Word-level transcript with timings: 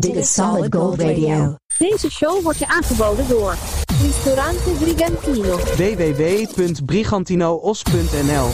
Dit 0.00 0.16
is 0.16 0.34
Solid 0.34 0.74
Gold 0.74 1.00
Radio. 1.00 1.56
Deze 1.78 2.10
show 2.10 2.42
wordt 2.42 2.58
je 2.58 2.68
aangeboden 2.68 3.28
door 3.28 3.56
Ristorante 4.02 4.70
Brigantino. 4.70 5.56
www.brigantinoos.nl 5.56 8.48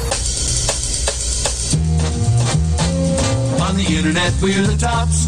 On 3.69 3.75
the 3.77 3.85
internet, 3.96 4.33
we're 4.41 4.62
the 4.62 4.77
tops. 4.77 5.27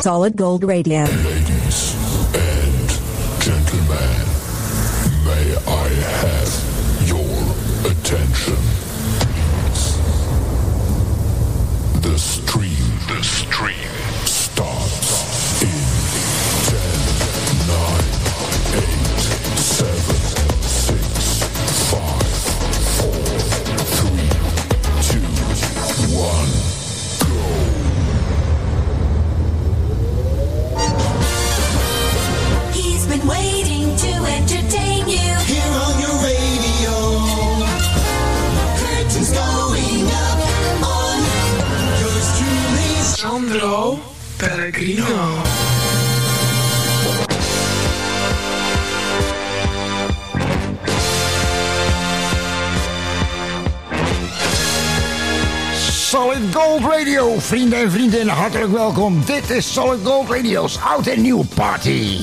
Solid 0.00 0.32
Gold 0.40 0.64
Radio. 0.64 1.04
Vrienden 57.46 57.78
en 57.78 57.90
vriendinnen, 57.90 58.34
hartelijk 58.34 58.72
welkom. 58.72 59.22
Dit 59.24 59.50
is 59.50 59.72
Solid 59.72 59.98
Gold 60.04 60.30
Radio's 60.30 60.78
oud 60.78 61.06
en 61.06 61.22
nieuw 61.22 61.44
party. 61.54 62.18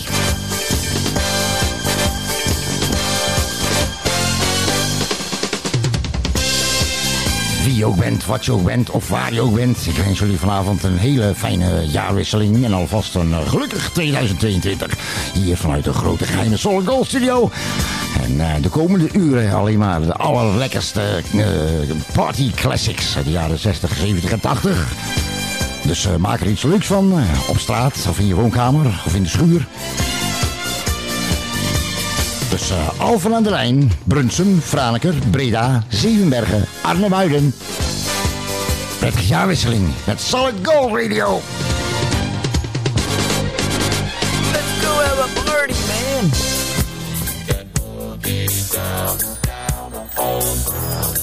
Wie 7.64 7.76
je 7.76 7.86
ook 7.86 7.96
bent, 7.96 8.26
wat 8.26 8.46
je 8.46 8.52
ook 8.52 8.64
bent 8.64 8.90
of 8.90 9.10
waar 9.10 9.34
je 9.34 9.42
ook 9.42 9.56
bent. 9.56 9.88
Ik 9.88 9.96
wens 9.96 10.20
jullie 10.20 10.38
vanavond 10.38 10.84
een 10.84 10.98
hele 10.98 11.34
fijne 11.36 11.88
jaarwisseling 11.88 12.66
en 12.66 12.74
alvast 12.74 13.16
een 13.16 13.34
gelukkig 13.48 13.92
2022. 13.94 14.98
Hier 15.34 15.58
vanuit 15.58 15.84
de 15.84 15.94
grote 15.94 16.26
geheime 16.26 16.58
Solid 16.58 16.88
Gold 16.88 17.08
Studio. 17.08 17.52
En 18.22 18.40
eh, 18.40 18.62
de 18.62 18.70
komende 18.70 19.10
uren 19.14 19.54
alleen 19.54 19.78
maar 19.78 20.02
de 20.02 20.14
allerlekkerste 20.14 21.02
eh, 21.02 21.46
party 22.14 22.52
classics 22.52 23.16
uit 23.16 23.26
de 23.26 23.32
jaren 23.32 23.60
60, 23.60 23.96
70 23.96 24.32
en 24.32 24.40
80. 24.40 24.88
Dus 25.84 26.06
eh, 26.06 26.16
maak 26.16 26.40
er 26.40 26.48
iets 26.48 26.64
leuks 26.64 26.86
van, 26.86 27.14
op 27.48 27.58
straat 27.58 28.06
of 28.10 28.20
in 28.20 28.28
je 28.28 28.36
woonkamer 28.36 28.86
of 29.06 29.16
in 29.16 29.24
de 29.24 29.30
schuur. 29.30 29.68
Dus 32.50 32.72
Alphen 32.98 33.36
aan 33.36 33.44
de 33.44 33.50
Lijn, 33.50 33.92
Brunsum, 34.04 34.62
Franeker, 34.62 35.14
Breda, 35.32 35.84
Zevenbergen, 35.88 36.66
Arnhem-Uiden. 36.82 37.54
Prettige 39.00 39.28
jaarwisseling 39.28 39.88
met 40.06 40.22
Solid 40.22 40.54
Gold 40.64 40.92
Radio. 40.96 41.42
Let's 44.52 44.86
go 44.86 44.92
have 44.94 45.20
a 45.20 45.44
party, 45.44 45.74
man. 45.88 46.53
down, 48.74 49.18
down, 49.44 49.94
on 49.94 50.42
the 50.42 50.66
ground, 50.66 51.18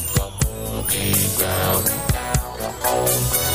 down, 1.38 1.84
ground. 2.78 3.49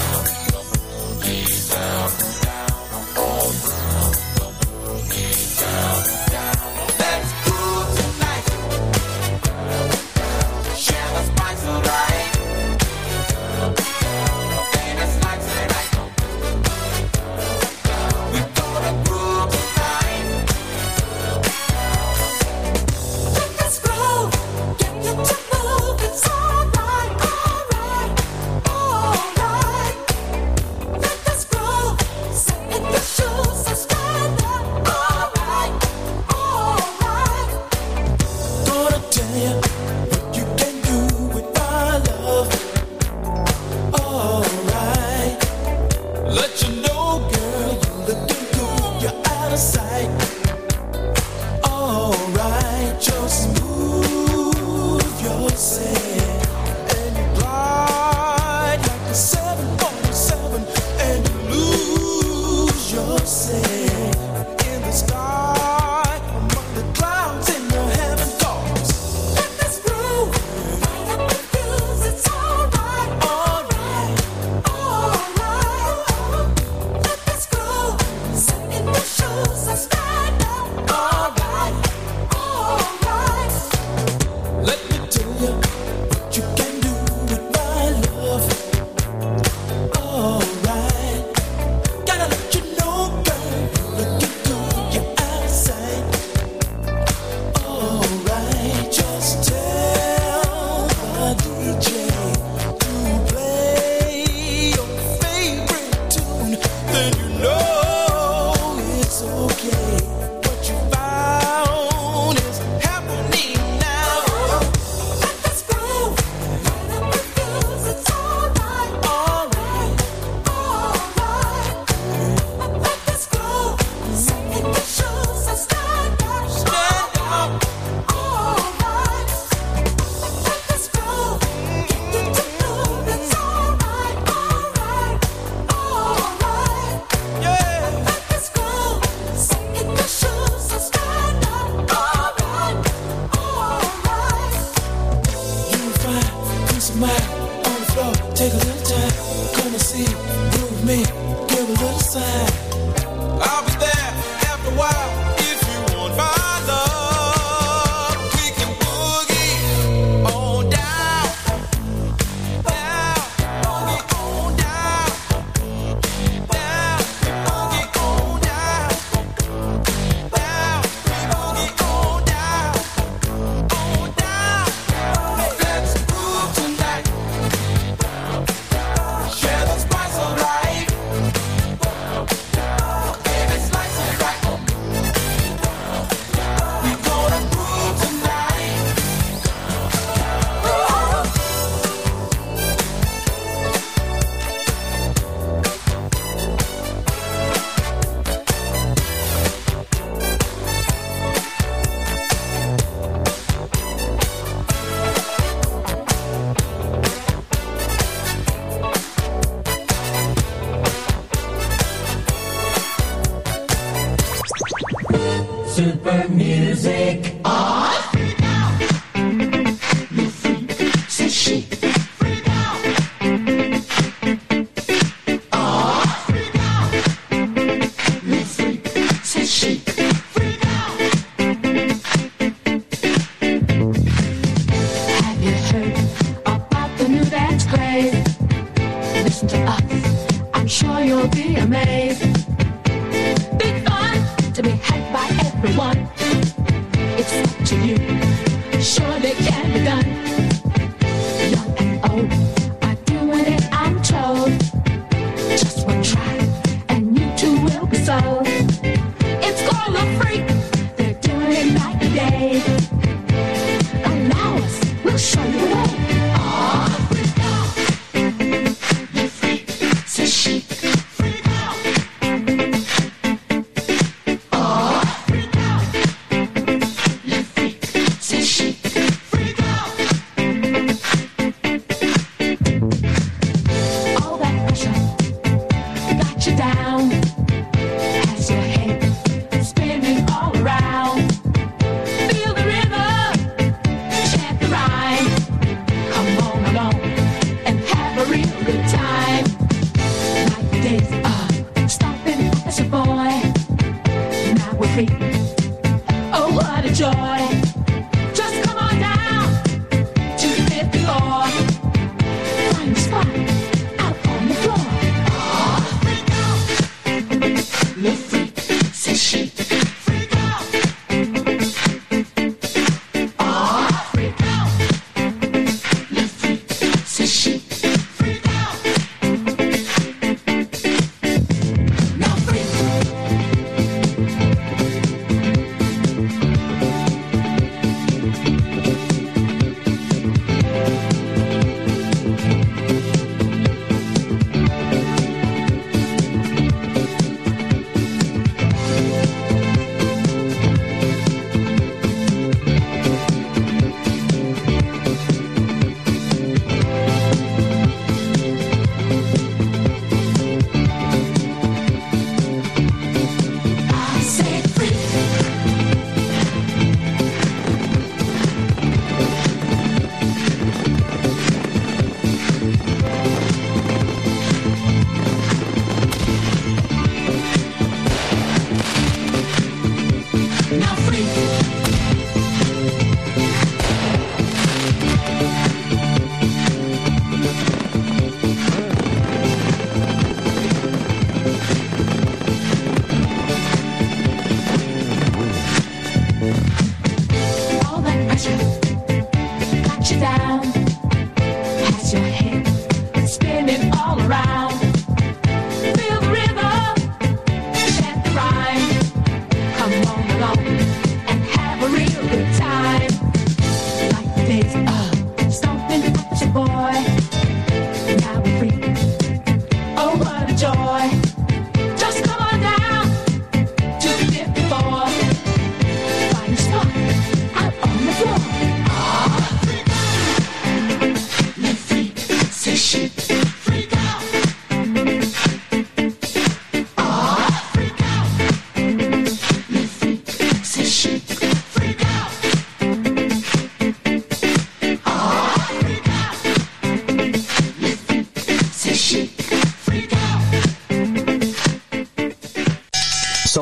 music. 216.85 217.24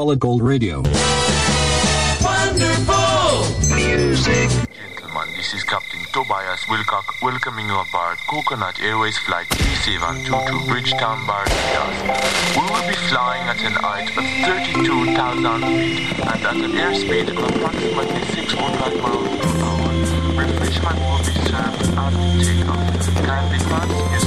Solid 0.04 0.20
Gold 0.20 0.42
Radio. 0.42 0.84
Wonderful 2.20 3.48
music. 3.74 4.50
Gentlemen, 4.76 5.30
this 5.38 5.54
is 5.54 5.64
Captain 5.64 6.04
Tobias 6.12 6.60
Wilcock 6.66 7.08
welcoming 7.22 7.68
you 7.68 7.80
aboard 7.80 8.18
Coconut 8.28 8.82
Airways 8.82 9.18
Flight 9.20 9.48
3722 9.48 10.68
Bridgetown, 10.68 11.26
Barbados. 11.26 11.96
We 12.52 12.68
will 12.68 12.84
be 12.86 13.00
flying 13.08 13.48
at 13.48 13.64
an 13.64 13.80
height 13.80 14.12
of 14.20 14.28
32,000 14.76 15.64
feet 15.72 16.20
and 16.20 16.44
at 16.52 16.52
an 16.52 16.74
airspeed 16.76 17.32
of 17.32 17.40
approximately 17.40 18.24
600 18.44 19.00
miles 19.00 19.32
per 19.40 19.56
hour. 19.64 19.88
Refreshment 20.36 21.00
will 21.00 21.24
be 21.24 21.32
served 21.48 21.96
after 21.96 22.44
takeoff. 22.44 23.08
Kindly 23.24 23.60
pass 23.72 24.23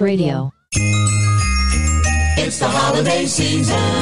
Radio. 0.00 0.52
It's 2.36 2.58
the 2.58 2.68
holiday 2.68 3.26
season. 3.26 3.99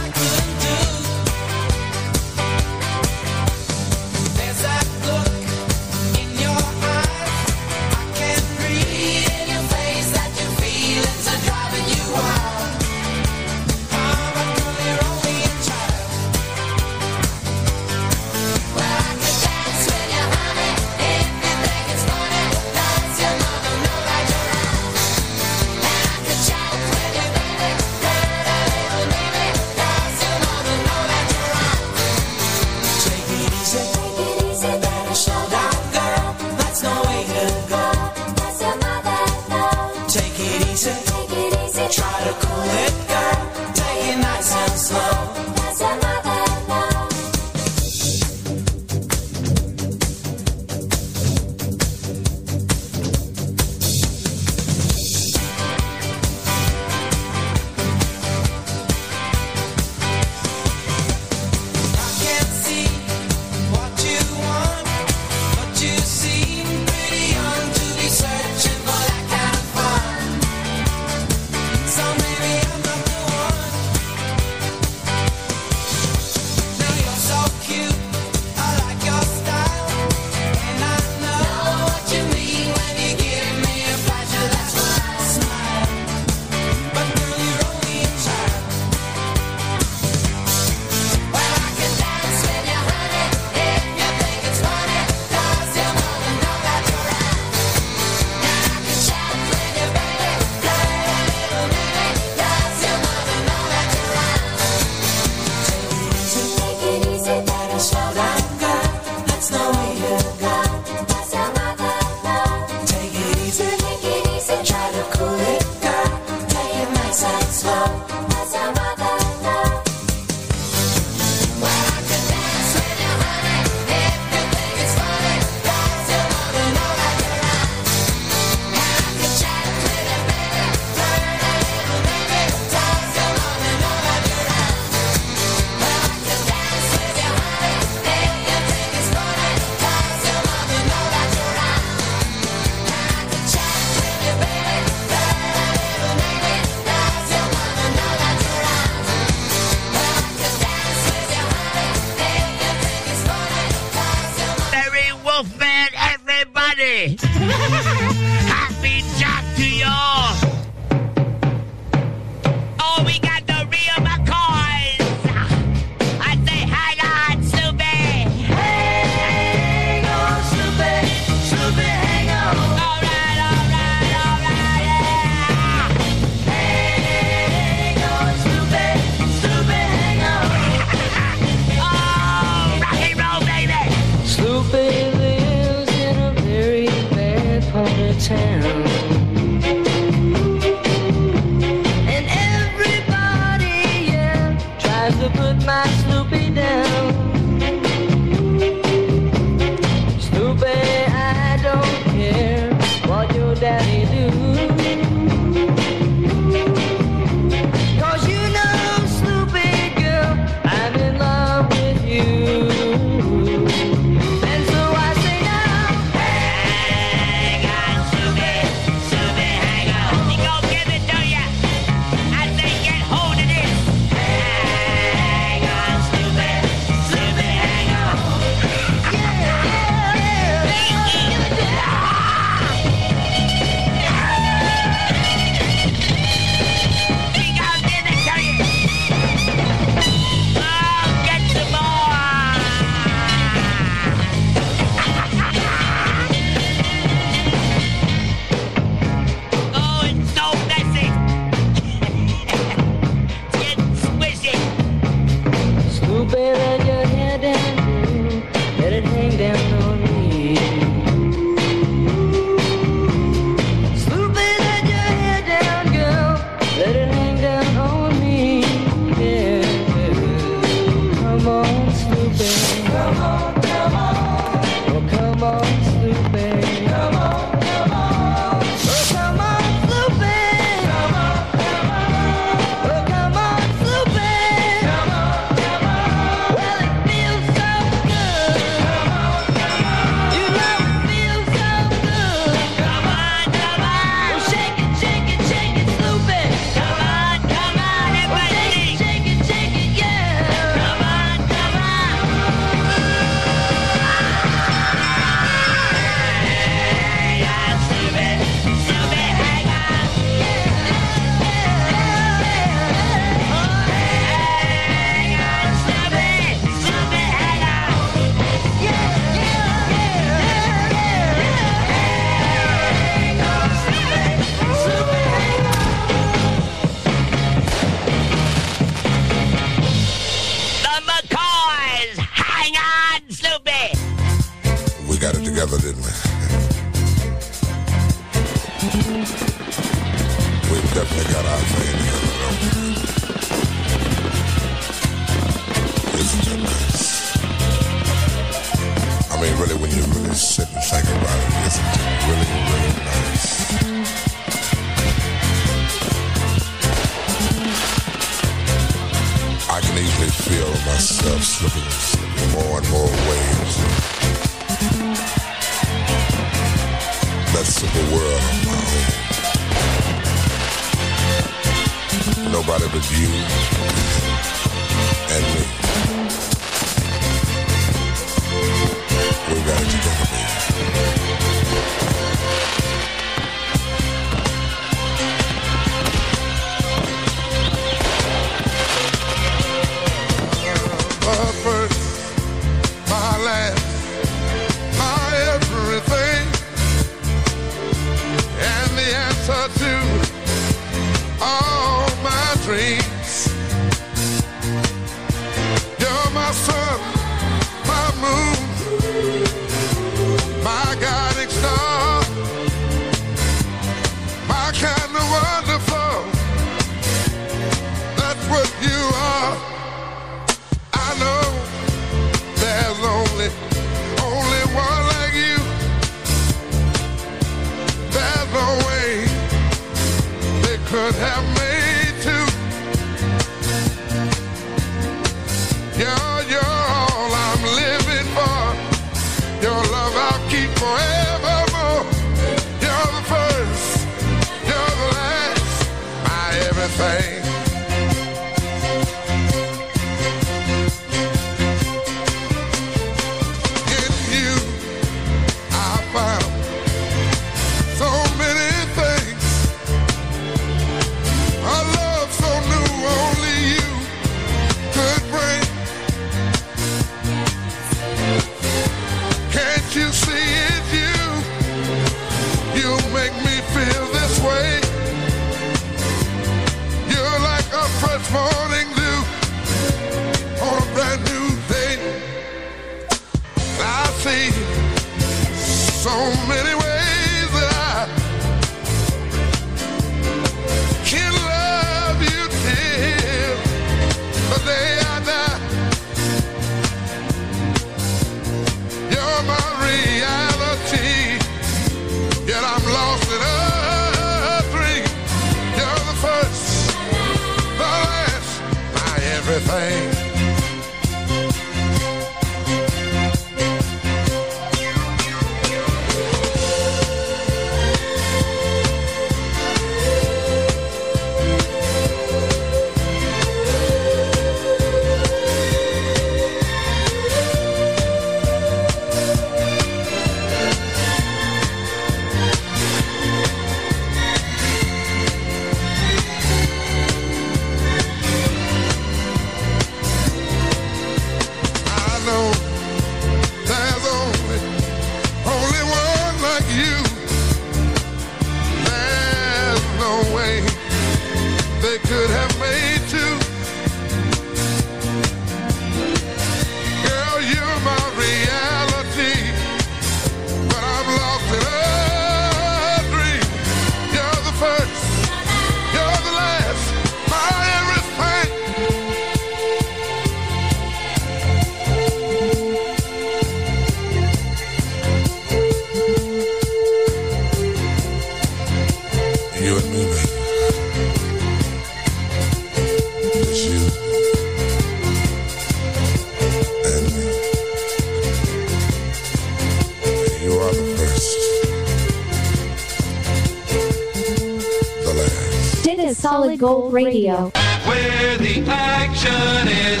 Solid 596.41 596.59
Gold 596.59 596.93
Radio. 596.93 597.51
Where 597.85 598.37
the 598.37 598.63
action 598.65 599.67
is. 599.67 600.00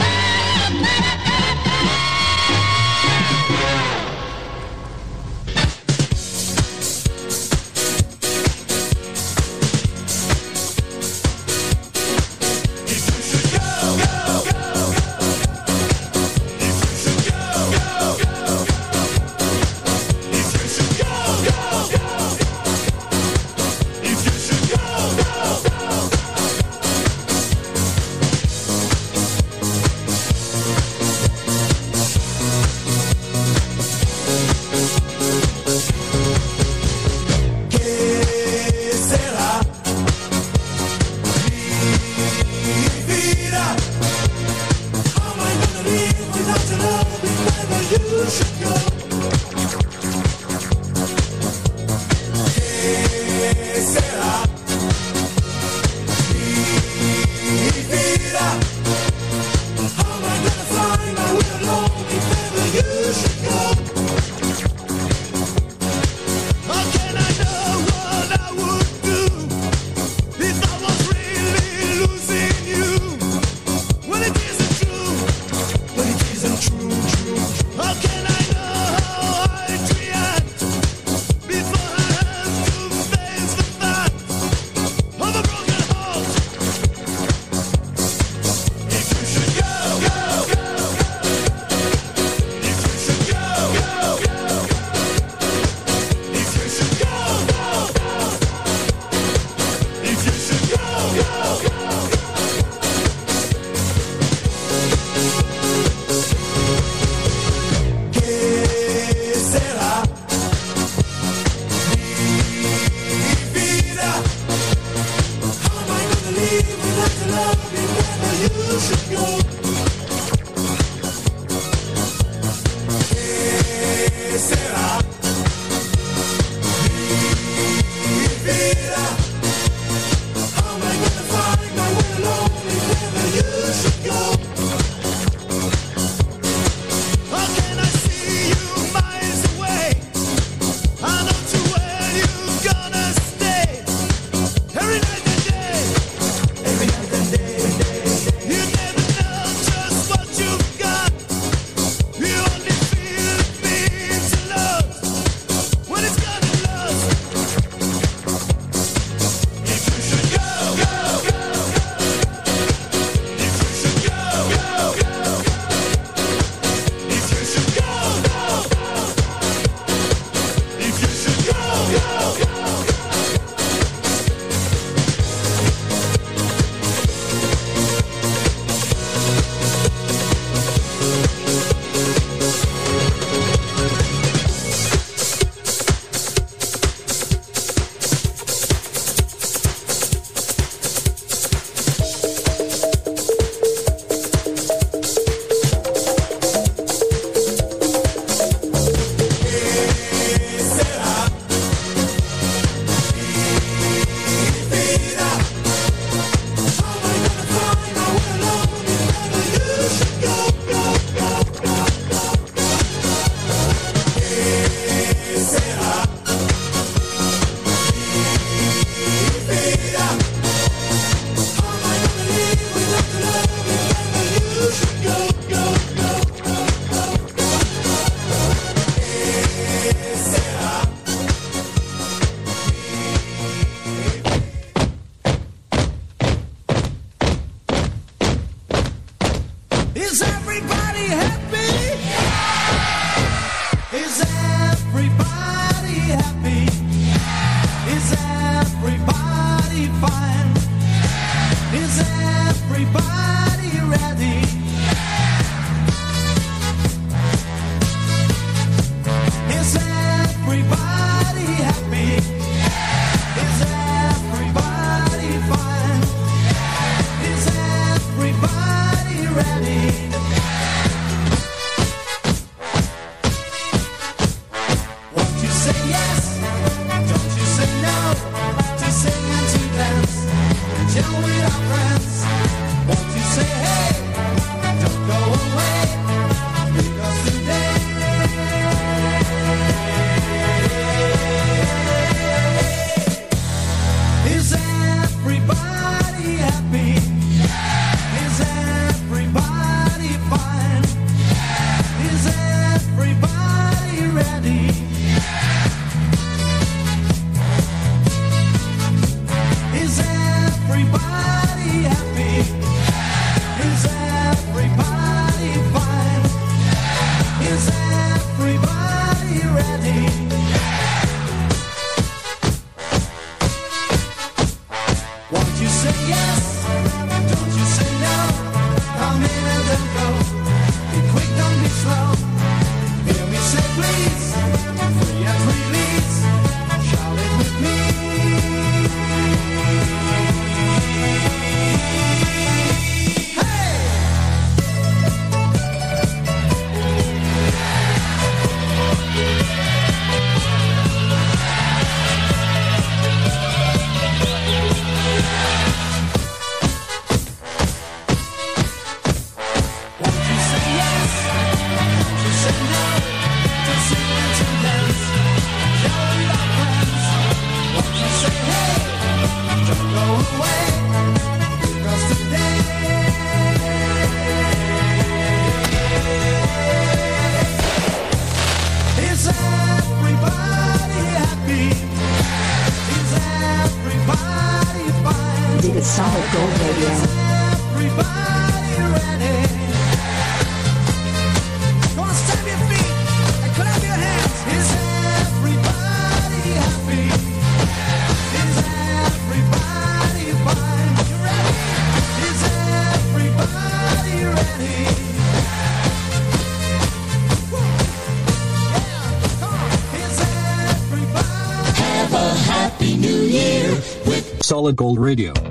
Solid 414.61 414.75
Gold 414.75 414.99
Radio. 414.99 415.50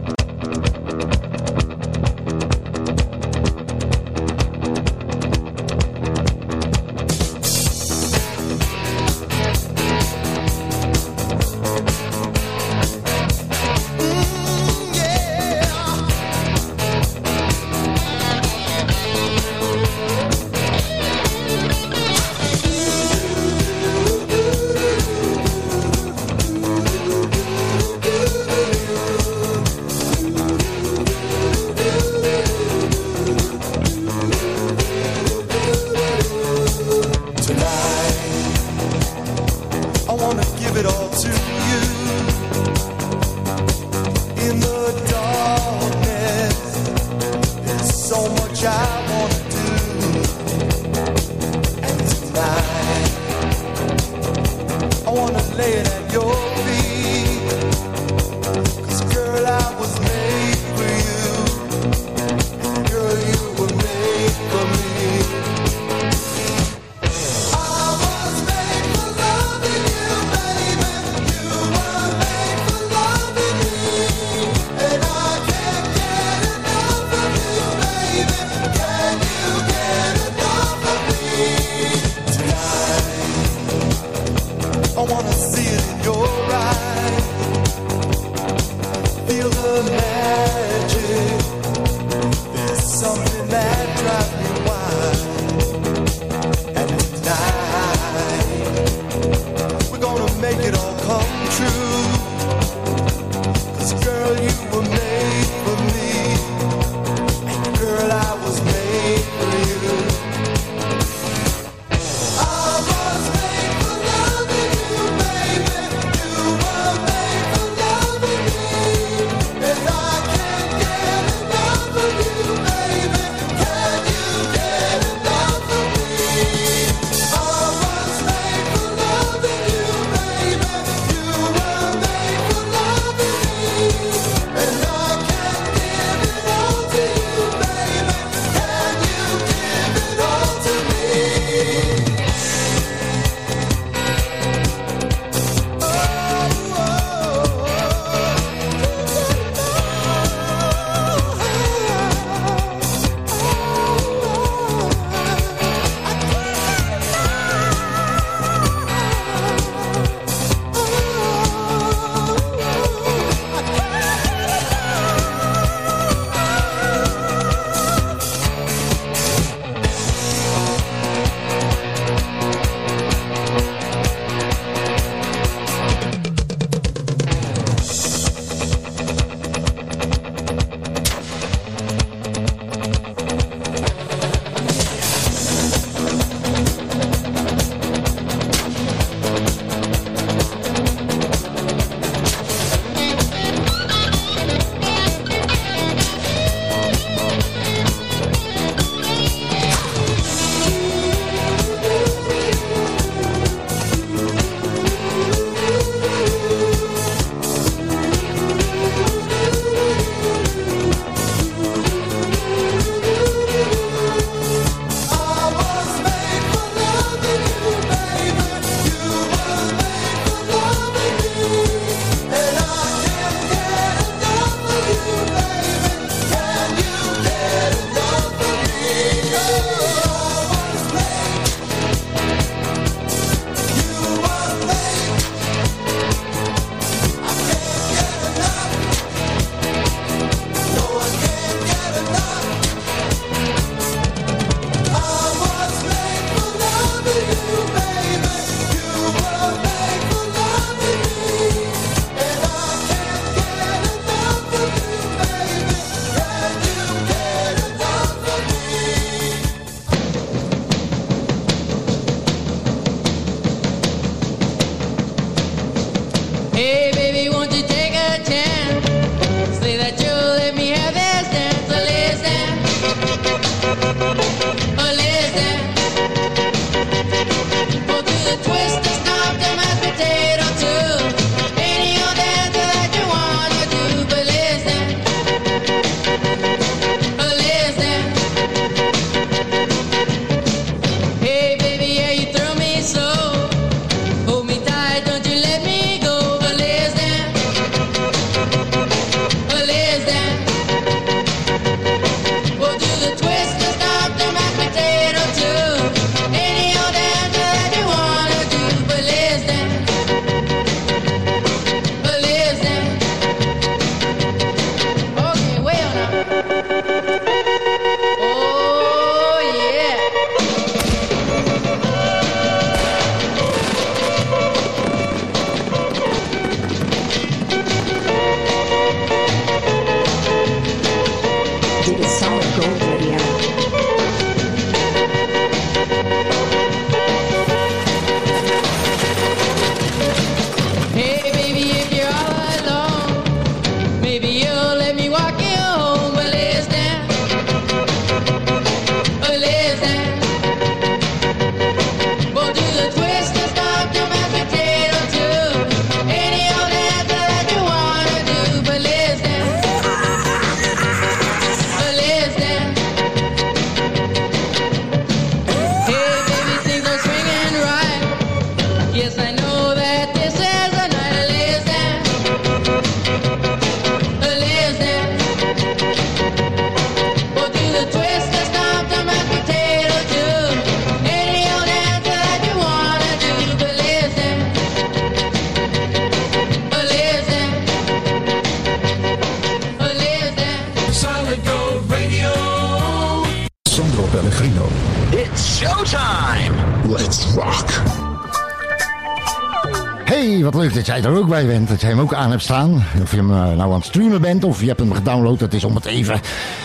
Dat 400.86 400.88
jij 400.88 401.10
er 401.10 401.18
ook 401.18 401.28
bij 401.28 401.46
bent. 401.46 401.68
Dat 401.68 401.80
jij 401.80 401.90
hem 401.90 402.00
ook 402.00 402.14
aan 402.14 402.30
hebt 402.30 402.42
staan. 402.42 402.84
Of 403.02 403.10
je 403.10 403.16
hem 403.16 403.30
eh, 403.30 403.36
nou 403.36 403.60
aan 403.60 403.72
het 403.72 403.84
streamen 403.84 404.20
bent 404.20 404.44
of 404.44 404.60
je 404.60 404.66
hebt 404.66 404.80
hem 404.80 404.92
gedownload. 404.92 405.38
Dat 405.38 405.52
is 405.52 405.64
om 405.64 405.74
het 405.74 405.84
even. 405.84 406.20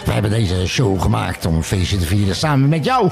We 0.05 0.11
hebben 0.11 0.31
deze 0.31 0.67
show 0.67 1.01
gemaakt 1.01 1.45
om 1.45 1.55
een 1.55 1.63
feestje 1.63 1.97
te 1.97 2.05
vieren 2.05 2.35
samen 2.35 2.69
met 2.69 2.85
jou. 2.85 3.09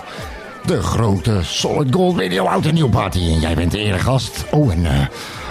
De 0.65 0.81
grote 0.81 1.39
Solid 1.41 1.95
Gold 1.95 2.19
Radio 2.19 2.45
Oud 2.45 2.71
Nieuw 2.71 2.89
Party. 2.89 3.19
En 3.19 3.39
jij 3.39 3.55
bent 3.55 3.71
de 3.71 3.77
eregast. 3.77 4.45
Oh, 4.51 4.71
en 4.71 4.85
eh, 4.85 5.05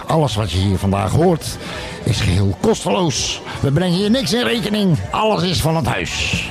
alles 0.07 0.35
wat 0.35 0.51
je 0.51 0.59
hier 0.59 0.79
vandaag 0.79 1.13
hoort 1.13 1.57
is 2.03 2.21
geheel 2.21 2.57
kosteloos. 2.61 3.43
We 3.61 3.73
brengen 3.73 3.99
je 3.99 4.09
niks 4.09 4.33
in 4.33 4.45
rekening. 4.45 4.99
Alles 5.11 5.43
is 5.43 5.61
van 5.61 5.77
het 5.77 5.87
huis. 5.87 6.45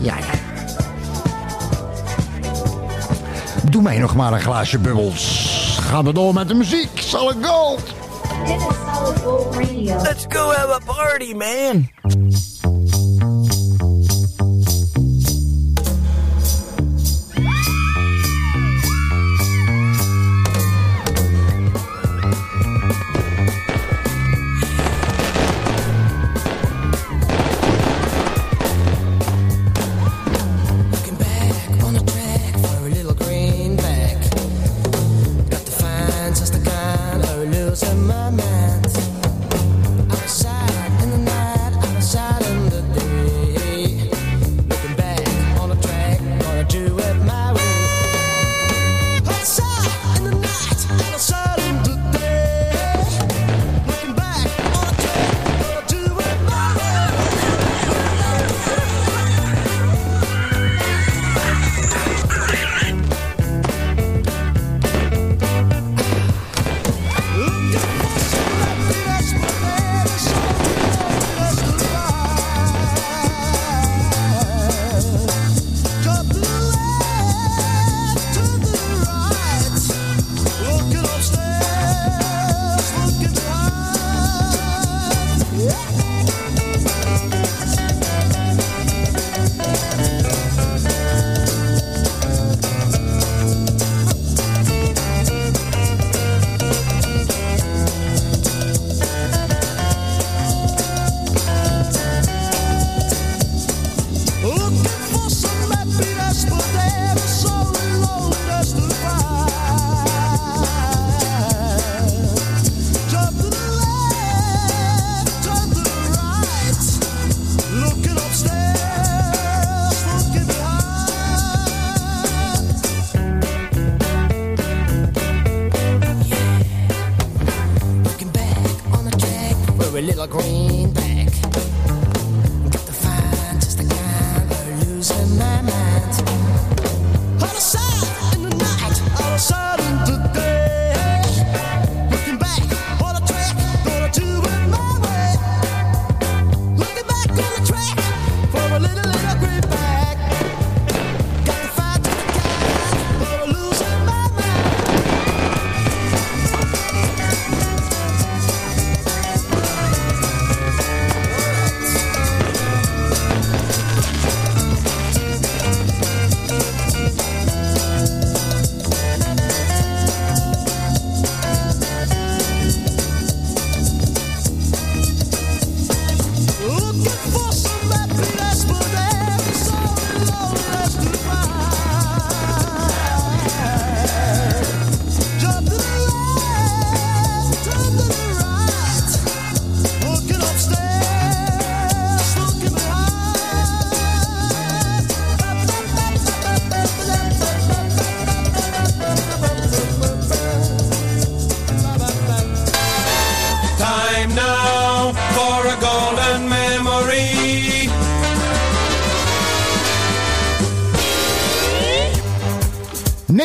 Ja, 0.00 0.14
ja. 0.16 0.38
Doe 3.70 3.82
mij 3.82 3.98
nog 3.98 4.14
maar 4.14 4.32
een 4.32 4.40
glaasje 4.40 4.78
bubbels. 4.78 5.54
Gaan 5.80 6.04
we 6.04 6.12
door 6.12 6.34
met 6.34 6.48
de 6.48 6.54
muziek. 6.54 6.90
Solid 6.94 7.36
Gold. 7.46 7.97
Let's 10.04 10.26
go 10.26 10.50
have 10.50 10.70
a 10.70 10.80
party, 10.84 11.34
man. 11.34 11.88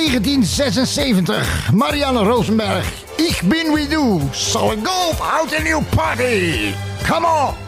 ...1976, 0.04 1.72
Marianne 1.74 2.24
Rosenberg. 2.24 2.84
Ik 3.16 3.42
bin 3.46 3.74
with 3.74 3.92
you. 3.92 4.22
Solid 4.32 4.84
Gold, 4.84 5.20
out 5.22 5.54
a 5.54 5.64
new 5.64 5.82
party. 5.96 6.74
Come 7.04 7.26
on. 7.26 7.63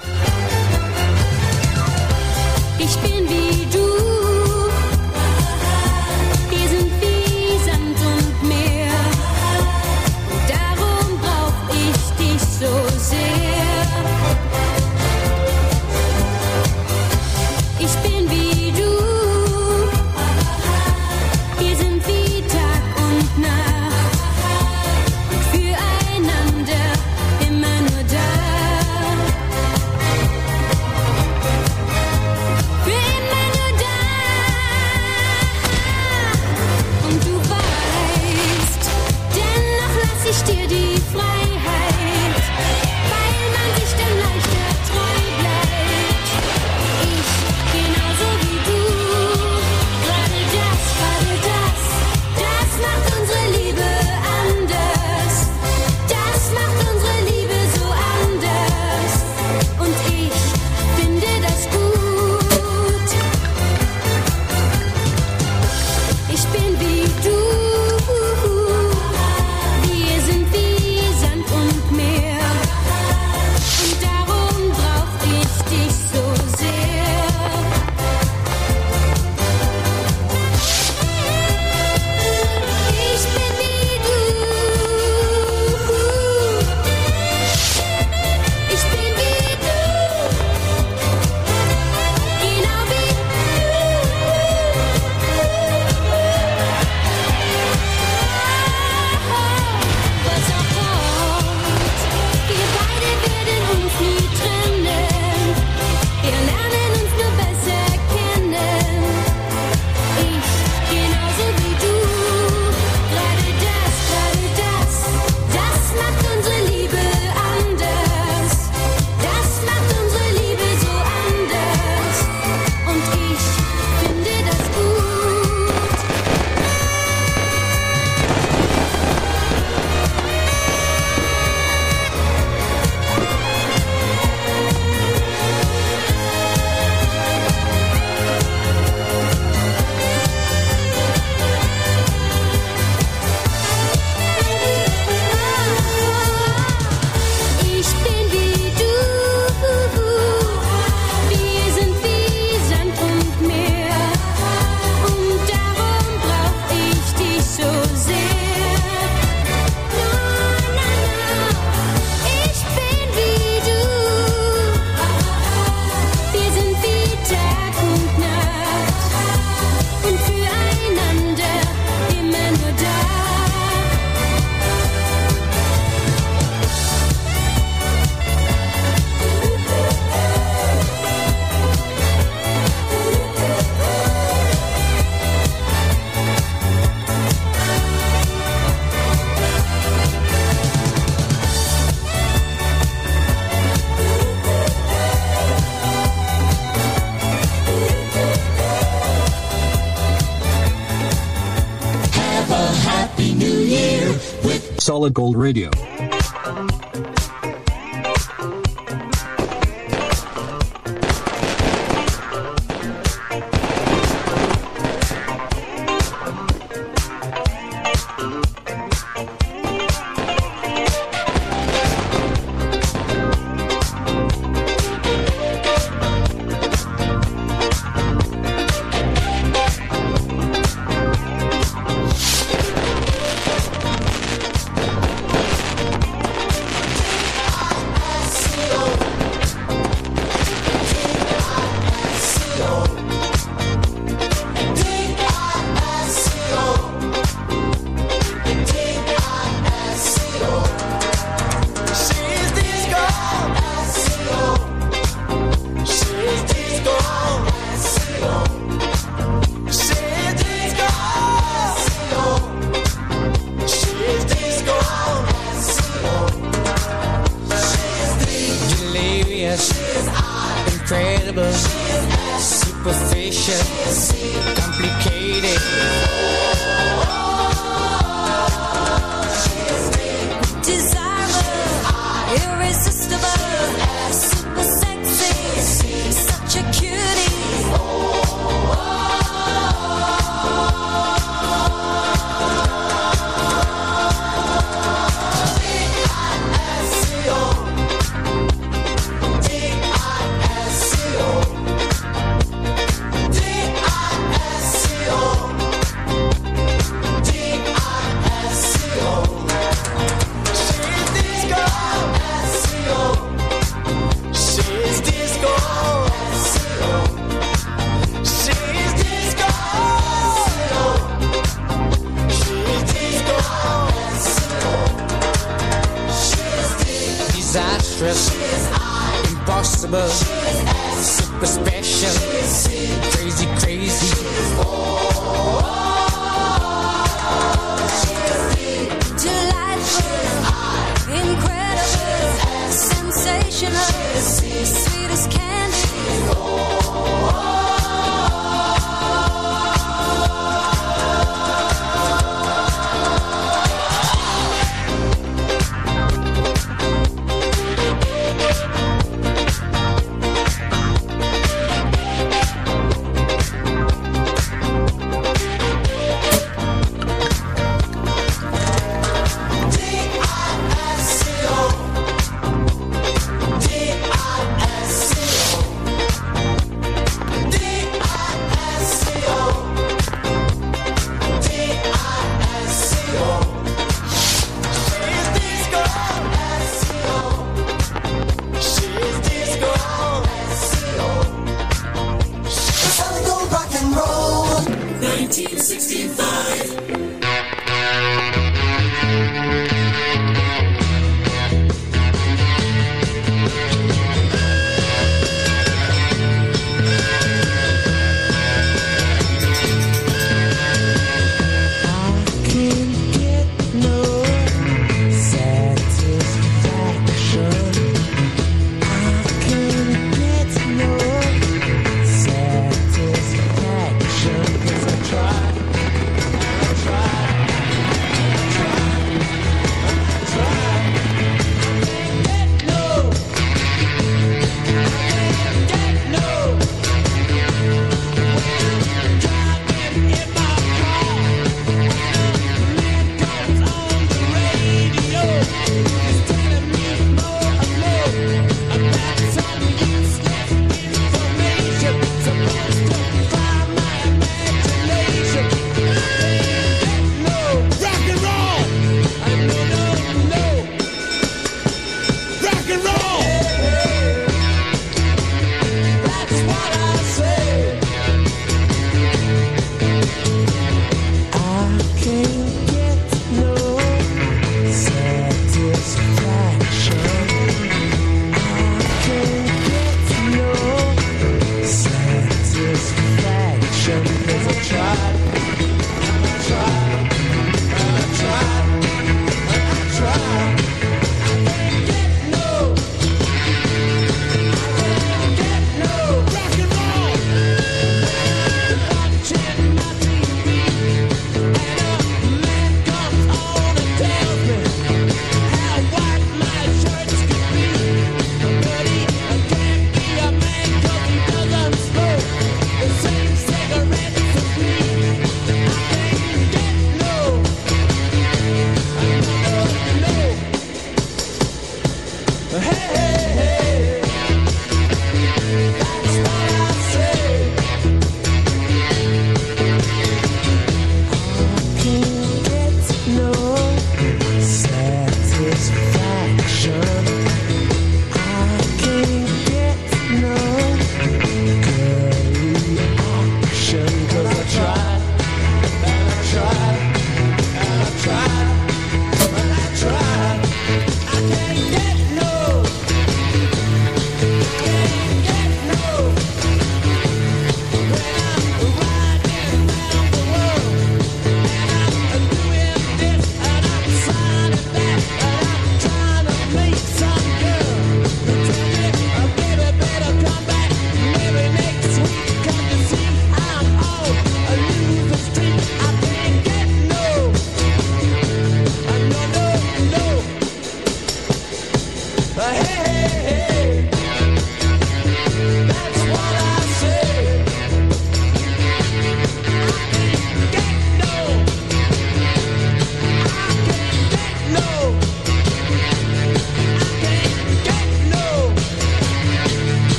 Solid 205.05 205.13
Gold 205.13 205.37
Radio. 205.37 205.84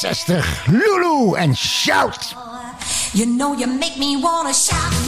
60. 0.00 0.42
Lulu 0.68 1.36
en 1.36 1.52
Shout. 1.54 2.34
You 3.12 3.26
know 3.26 3.52
you 3.52 3.66
make 3.66 3.98
me 3.98 4.16
wanna 4.16 4.54
shout. 4.54 4.99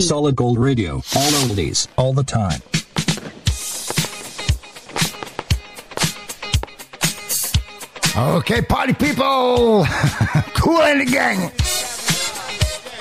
Solid 0.00 0.34
Gold 0.34 0.58
Radio. 0.58 0.94
All 0.94 1.30
oldies, 1.46 1.88
all 1.96 2.12
the 2.12 2.24
time. 2.24 2.60
Okay, 8.16 8.62
party 8.62 8.92
people! 8.92 9.84
cool 10.54 10.82
and 10.82 11.00
the 11.00 11.04
gang! 11.04 11.50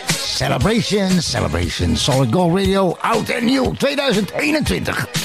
Celebration, 0.09 1.21
celebration. 1.21 1.95
Solid 1.95 2.31
Gold 2.31 2.55
Radio, 2.55 2.97
oud 3.01 3.29
en 3.29 3.45
nieuw, 3.45 3.73
2021. 3.77 5.22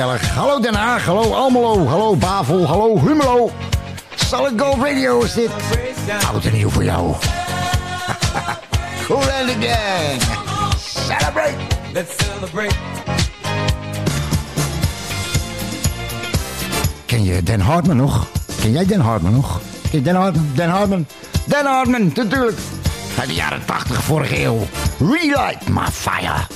Hallo 0.00 0.58
Den 0.58 0.74
Haag, 0.74 1.06
hallo 1.06 1.34
Almelo, 1.34 1.86
hallo 1.86 2.16
Bavel, 2.16 2.66
hallo 2.66 2.98
Hummelo. 2.98 3.50
Solid 4.16 4.58
Gold 4.58 4.78
Radio 4.78 5.22
is 5.22 5.34
dit. 5.34 5.50
Oud 6.32 6.44
en 6.44 6.52
nieuw 6.52 6.70
voor 6.70 6.84
jou. 6.84 7.14
cool 9.06 9.18
and 9.18 9.50
gang. 9.60 10.20
Celebrate. 10.78 11.54
Let's 11.92 12.16
celebrate. 12.16 12.74
Ken 17.06 17.24
je 17.24 17.42
Den 17.42 17.60
Hartman 17.60 17.96
nog? 17.96 18.26
Ken 18.60 18.72
jij 18.72 18.86
Den 18.86 19.00
Hartman 19.00 19.32
nog? 19.32 19.60
Ken 19.90 19.98
je 19.98 20.02
Den 20.02 20.14
Hartman? 20.14 20.50
Den 20.54 20.68
Hartman? 20.68 21.06
Den 21.44 21.66
Hartman, 21.66 22.12
natuurlijk. 22.14 22.58
Uit 23.18 23.28
de 23.28 23.34
jaren 23.34 23.64
80, 23.64 24.02
vorige 24.02 24.44
eeuw. 24.44 24.66
Relight 24.98 25.68
my 25.68 25.86
fire. 25.92 26.46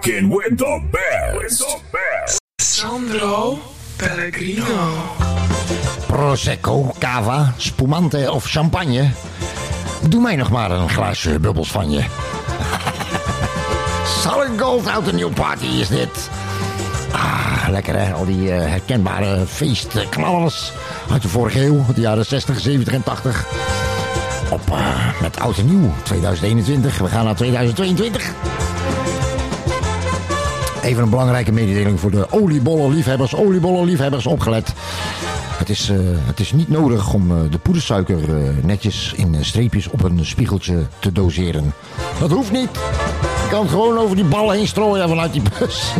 Rocking 0.00 0.28
with 0.28 0.58
the 0.58 0.80
best. 0.90 1.80
Sandro 2.60 3.58
Pellegrino. 3.96 4.64
Prosecco, 6.06 6.94
cava, 6.98 7.54
spumante 7.56 8.32
of 8.32 8.44
champagne. 8.44 9.10
Doe 10.08 10.20
mij 10.20 10.36
nog 10.36 10.50
maar 10.50 10.70
een 10.70 10.88
glaasje 10.88 11.38
bubbels 11.38 11.70
van 11.70 11.90
je. 11.90 12.04
Solid 14.22 14.60
Gold 14.60 14.88
uit 14.88 15.04
de 15.04 15.12
New 15.12 15.32
Party 15.32 15.66
is 15.66 15.88
dit. 15.88 16.30
Ah, 17.12 17.66
lekker 17.68 17.98
hè, 17.98 18.12
al 18.12 18.24
die 18.24 18.52
eh, 18.52 18.70
herkenbare 18.70 19.46
feestknallers 19.46 20.72
uit 21.10 21.22
de 21.22 21.28
vorige 21.28 21.64
eeuw, 21.64 21.84
de 21.94 22.00
jaren 22.00 22.26
60, 22.26 22.60
70 22.60 22.94
en 22.94 23.02
80. 23.02 23.46
Op 24.50 24.70
eh, 24.70 25.20
met 25.20 25.40
oud 25.40 25.58
en 25.58 25.66
nieuw, 25.66 25.92
2021. 26.02 26.98
We 26.98 27.08
gaan 27.08 27.24
naar 27.24 27.36
2022. 27.36 28.32
Even 30.90 31.02
een 31.02 31.10
belangrijke 31.10 31.52
mededeling 31.52 32.00
voor 32.00 32.10
de 32.10 32.26
oliebollenliefhebbers. 32.30 33.34
Oliebollenliefhebbers, 33.34 34.26
opgelet. 34.26 34.72
Het 35.58 35.68
is, 35.68 35.88
eh, 35.88 35.98
het 36.02 36.40
is 36.40 36.52
niet 36.52 36.68
nodig 36.68 37.12
om 37.12 37.30
eh, 37.30 37.36
de 37.50 37.58
poedersuiker 37.58 38.18
eh, 38.18 38.50
netjes 38.62 39.12
in 39.16 39.44
streepjes 39.44 39.88
op 39.88 40.02
een 40.02 40.26
spiegeltje 40.26 40.86
te 40.98 41.12
doseren. 41.12 41.74
Dat 42.18 42.30
hoeft 42.30 42.52
niet. 42.52 42.68
Je 43.42 43.48
kan 43.50 43.68
gewoon 43.68 43.98
over 43.98 44.16
die 44.16 44.24
ballen 44.24 44.56
heen 44.56 44.66
strooien 44.66 45.08
vanuit 45.08 45.32
die 45.32 45.42
bus. 45.58 45.82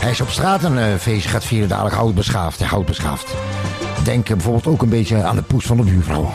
Hij 0.00 0.10
is 0.10 0.20
op 0.20 0.30
straat 0.30 0.64
een 0.64 0.98
feestje 0.98 1.28
gaat 1.28 1.44
vieren, 1.44 1.68
dadelijk 1.68 1.94
houtbeschaafd. 1.96 2.58
Ja, 2.58 2.66
houtbeschaafd. 2.66 3.34
Denk 4.04 4.28
bijvoorbeeld 4.28 4.66
ook 4.66 4.82
een 4.82 4.88
beetje 4.88 5.22
aan 5.22 5.36
de 5.36 5.42
poes 5.42 5.66
van 5.66 5.76
de 5.76 5.82
buurvrouw. 5.82 6.32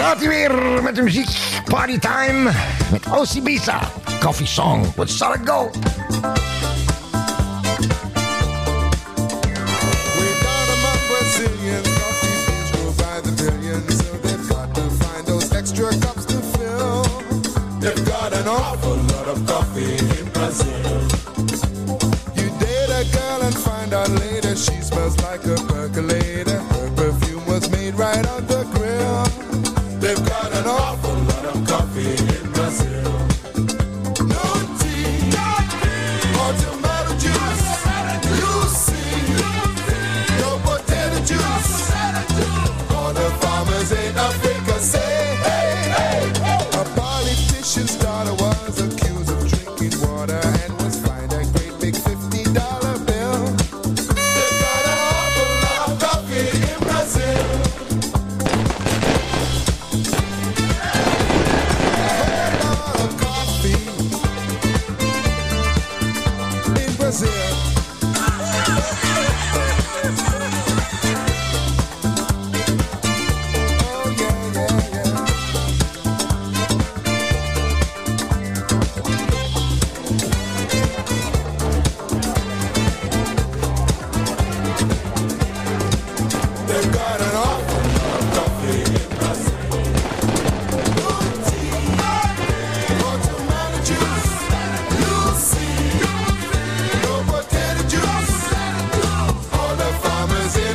Gaat 0.00 0.22
u 0.22 0.28
weer 0.28 0.82
met 0.82 0.94
de 0.94 1.02
muziek. 1.02 1.28
Party 1.64 1.98
time 1.98 2.50
met 2.90 3.06
Osibisa. 3.18 3.80
Coffee 4.20 4.46
song 4.46 4.86
with 4.96 5.10
Solid 5.10 5.40
Gold. 5.44 5.78
Brazilian 5.78 6.69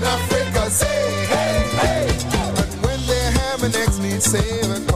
Africa 0.05 0.69
say, 0.69 1.25
hey, 1.25 1.63
hey. 1.81 2.07
And 2.61 2.85
when 2.85 2.99
their 3.07 3.31
ham 3.31 3.63
and 3.63 3.75
eggs 3.75 3.99
need 3.99 4.21
savor, 4.21 4.94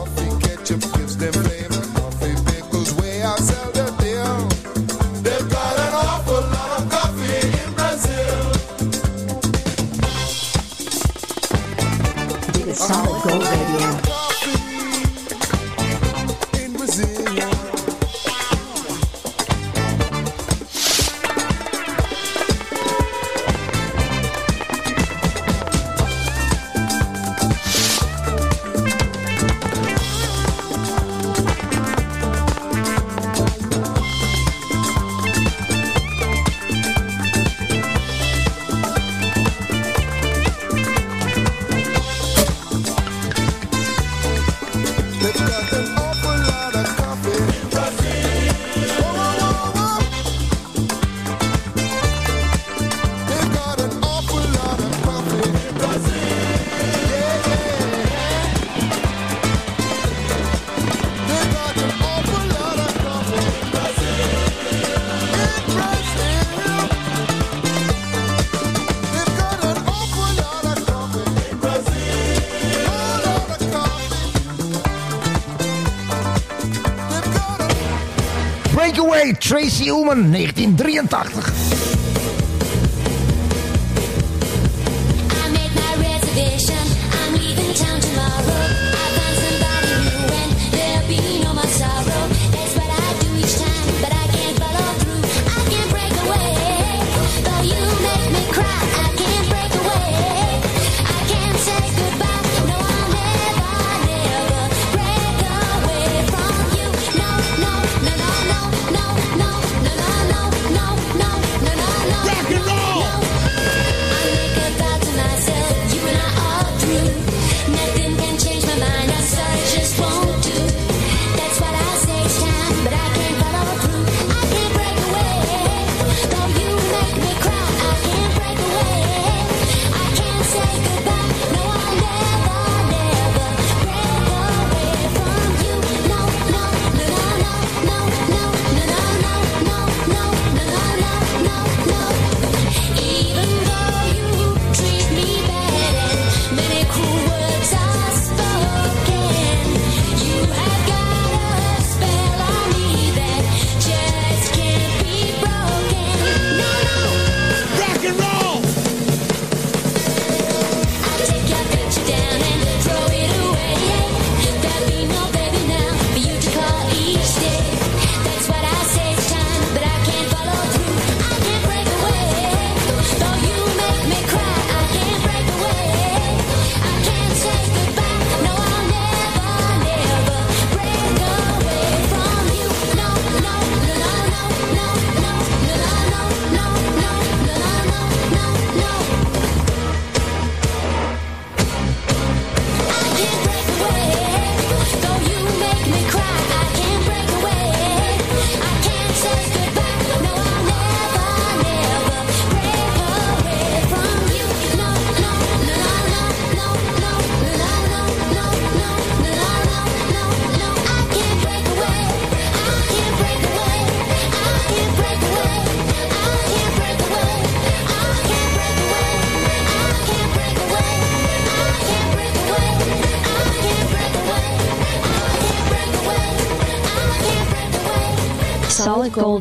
Tracy 79.49 79.89
Ullman, 79.89 80.29
1983. 80.31 81.28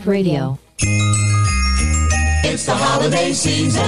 Radio. 0.09 0.59
It's 2.43 2.65
the 2.65 2.71
holiday 2.71 3.33
season. 3.33 3.85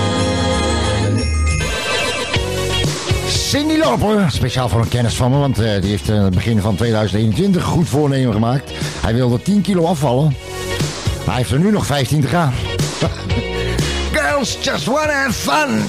Cindy 3.29 3.77
Loper, 3.77 4.31
speciaal 4.31 4.69
voor 4.69 4.81
een 4.81 4.89
kennis 4.89 5.15
van 5.15 5.31
me, 5.31 5.39
want 5.39 5.59
eh, 5.59 5.81
die 5.81 5.91
heeft 5.91 6.09
in 6.09 6.15
het 6.15 6.35
begin 6.35 6.61
van 6.61 6.77
2021 6.77 7.63
een 7.63 7.69
goed 7.69 7.89
voornemen 7.89 8.33
gemaakt. 8.33 8.71
Hij 9.01 9.15
wilde 9.15 9.43
10 9.43 9.61
kilo 9.61 9.85
afvallen. 9.85 10.35
Maar 11.17 11.27
hij 11.27 11.37
heeft 11.37 11.51
er 11.51 11.59
nu 11.59 11.71
nog 11.71 11.87
15 11.87 12.21
te 12.21 12.27
gaan. 12.27 12.53
Girls 14.17 14.59
just 14.63 14.85
wanna 14.85 15.13
have 15.13 15.33
fun. 15.33 15.83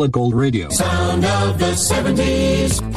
Solid 0.00 0.12
Gold 0.12 0.34
Radio. 0.34 0.70
sound 0.70 1.26
of 1.26 1.58
the 1.58 1.72
70s. 1.72 2.89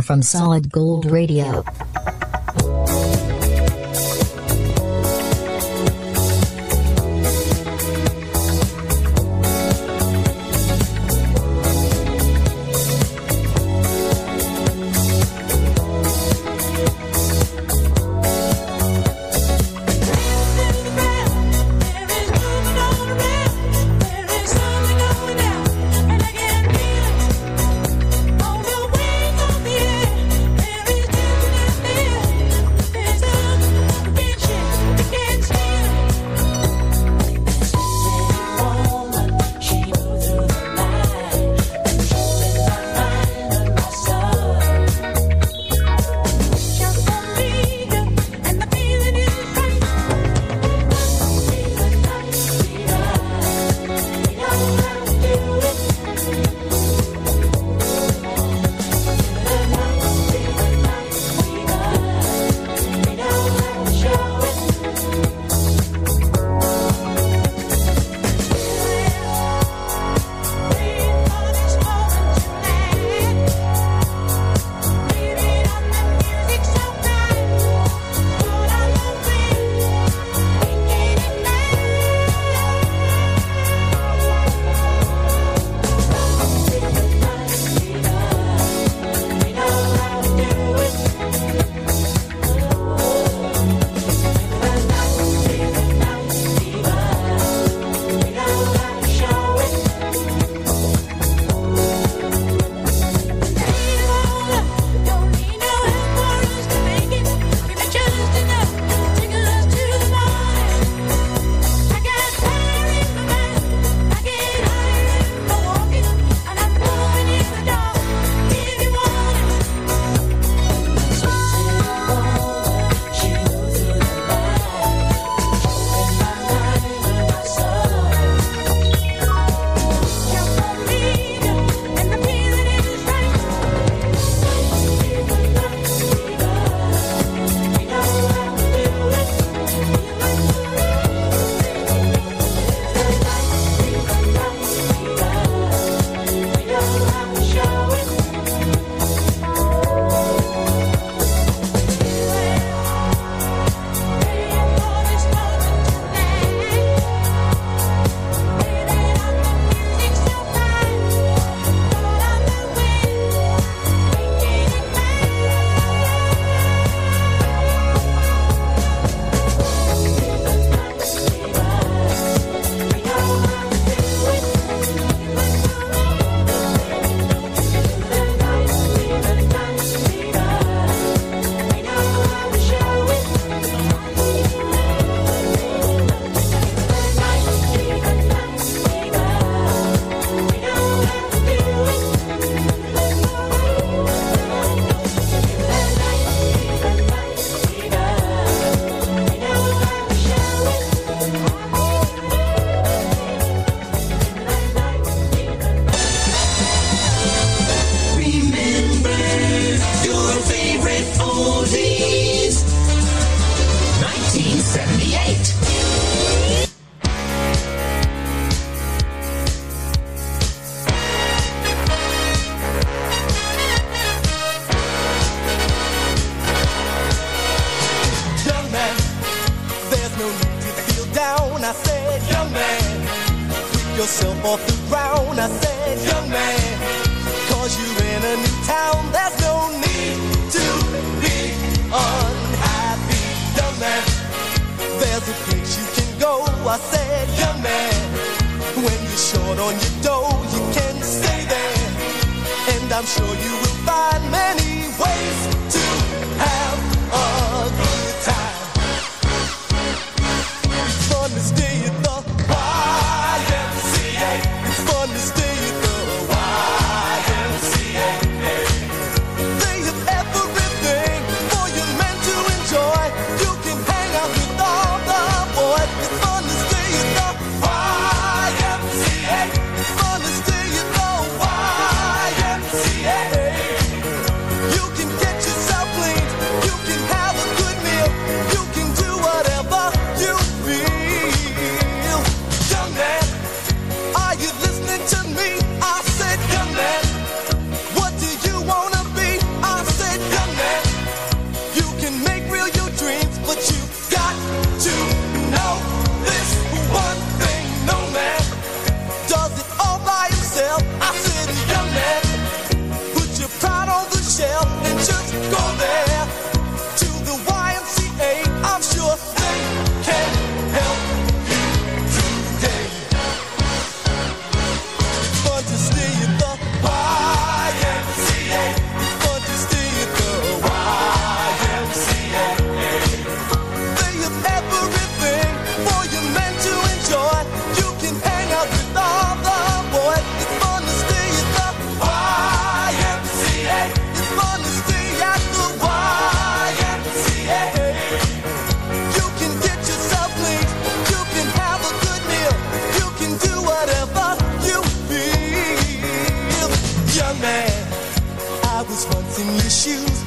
From 0.00 0.22
Solid 0.22 0.70
Gold 0.70 1.04
Radio. 1.04 1.64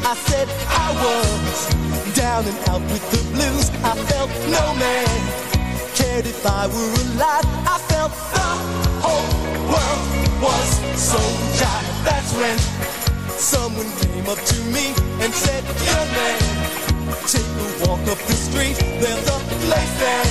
I 0.08 0.14
said 0.14 0.48
I 0.70 0.88
was 1.02 2.14
down 2.14 2.46
and 2.46 2.58
out 2.70 2.82
with 2.94 3.02
the 3.10 3.22
blues. 3.34 3.72
I 3.82 3.98
felt 4.06 4.30
no 4.54 4.66
man 4.78 5.10
cared 5.96 6.28
if 6.28 6.46
I 6.46 6.68
were 6.68 6.94
alive. 7.10 7.46
I 7.66 7.78
felt 7.90 8.14
the 8.14 8.50
whole 9.02 9.34
world 9.66 10.06
was 10.46 10.70
so 10.94 11.18
jive. 11.58 11.90
That's 12.06 12.32
when 12.38 12.56
someone 13.40 13.90
came 13.98 14.30
up 14.30 14.38
to 14.38 14.58
me 14.70 14.94
and 15.26 15.34
said, 15.34 15.64
Young 15.90 16.10
man, 16.14 16.38
take 17.26 17.50
a 17.66 17.90
walk 17.90 18.06
up 18.06 18.22
the 18.30 18.38
street. 18.38 18.78
There's 19.02 19.28
a 19.28 19.40
place 19.66 19.94
there 19.98 20.26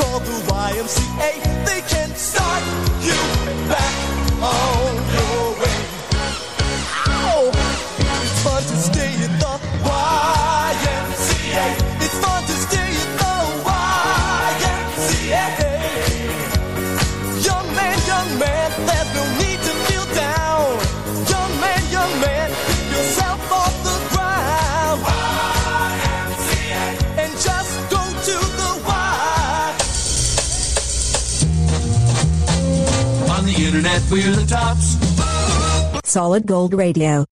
called 0.00 0.24
the 0.24 0.38
YMCA. 0.48 1.30
They 1.68 1.82
can 1.92 2.08
start 2.16 2.64
you 3.04 3.20
back 3.68 3.94
on 4.40 4.97
we're 34.10 34.34
the 34.34 34.46
tops. 34.46 34.96
Solid 36.08 36.46
Gold 36.46 36.74
Radio. 36.74 37.24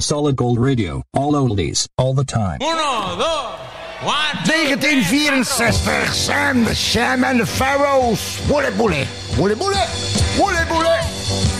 Solid 0.00 0.36
Gold 0.36 0.58
Radio. 0.58 1.02
All 1.14 1.32
oldies, 1.32 1.88
all 1.98 2.14
the 2.14 2.24
time. 2.24 2.58
Uno, 2.60 3.16
dos, 3.16 3.58
one, 4.04 4.36
1964, 4.46 6.12
Sam, 6.12 6.64
de 6.64 6.74
Sam 6.74 7.24
en 7.24 7.38
de 7.38 7.46
Pharaohs. 7.46 8.38
Woele 8.48 8.70
boele, 8.76 9.06
woele 9.36 9.56
boele, 9.56 9.84
woele 10.38 10.64
boele, 10.68 11.00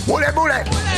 woele 0.07 0.33
boele. 0.33 0.96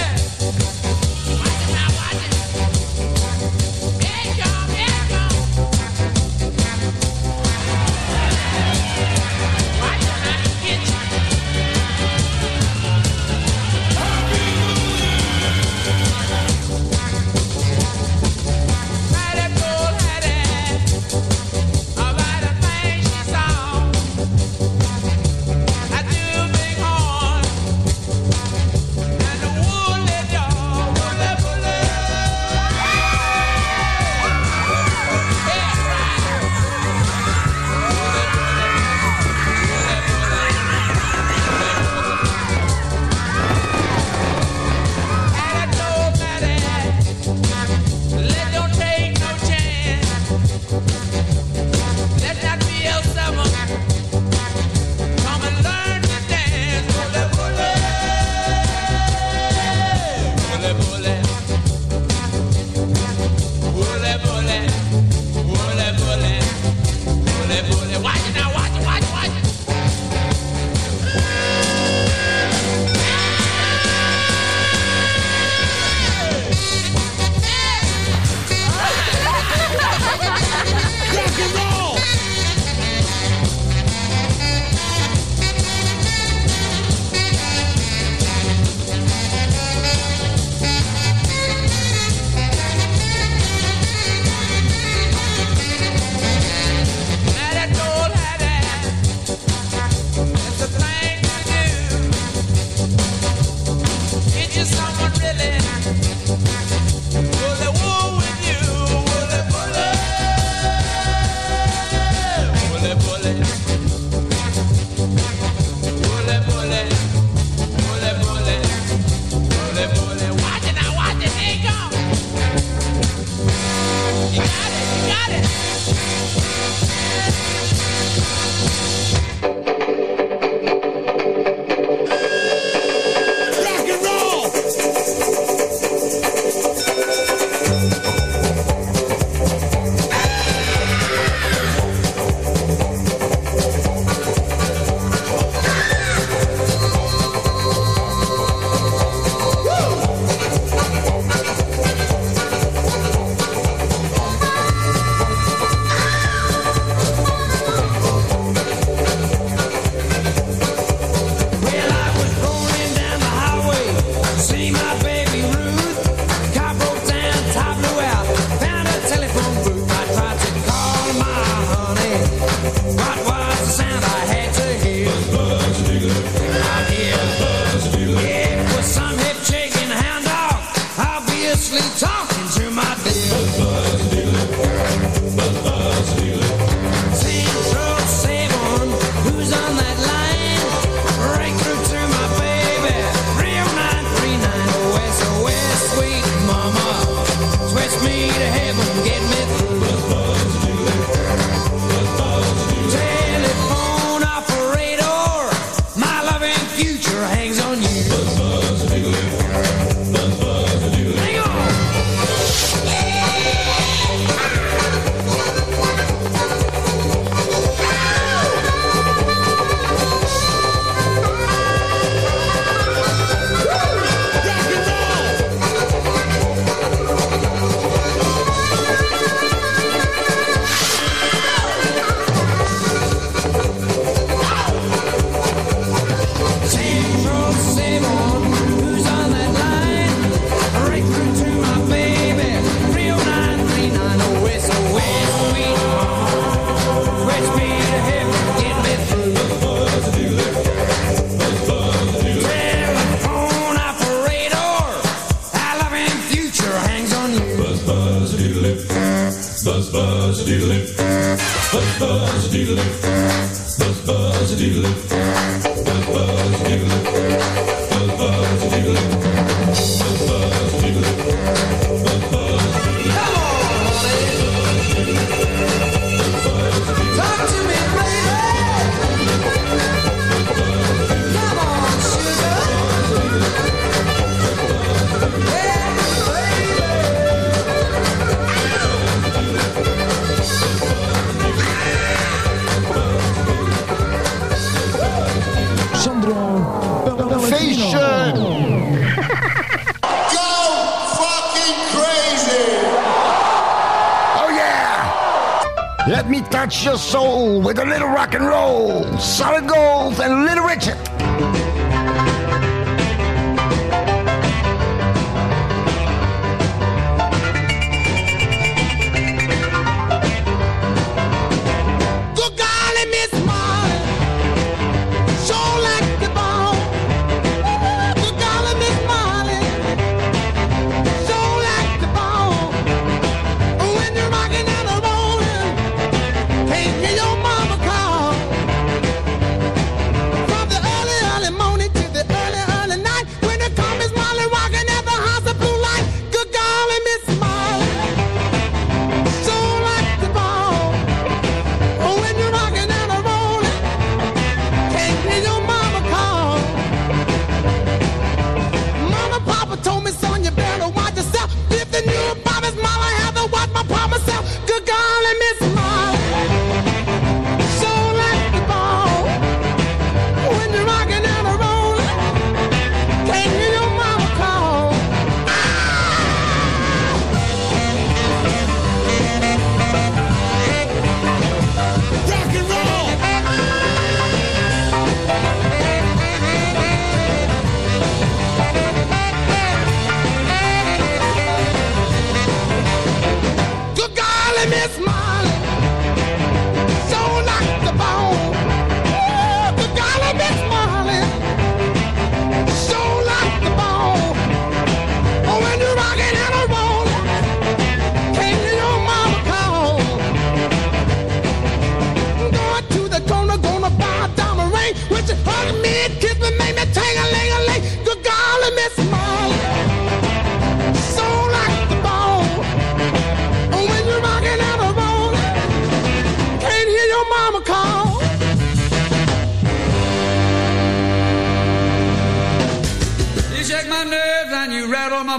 my 164.73 164.79
friend. 164.99 165.08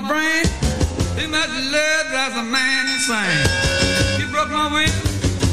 My 0.01 0.07
brain. 0.07 0.43
Too 1.17 1.27
much 1.27 1.49
love 1.49 2.07
drives 2.07 2.35
a 2.35 2.43
man 2.43 2.87
insane. 2.87 4.19
You 4.19 4.27
broke 4.31 4.49
my 4.49 4.71
wing, 4.71 4.89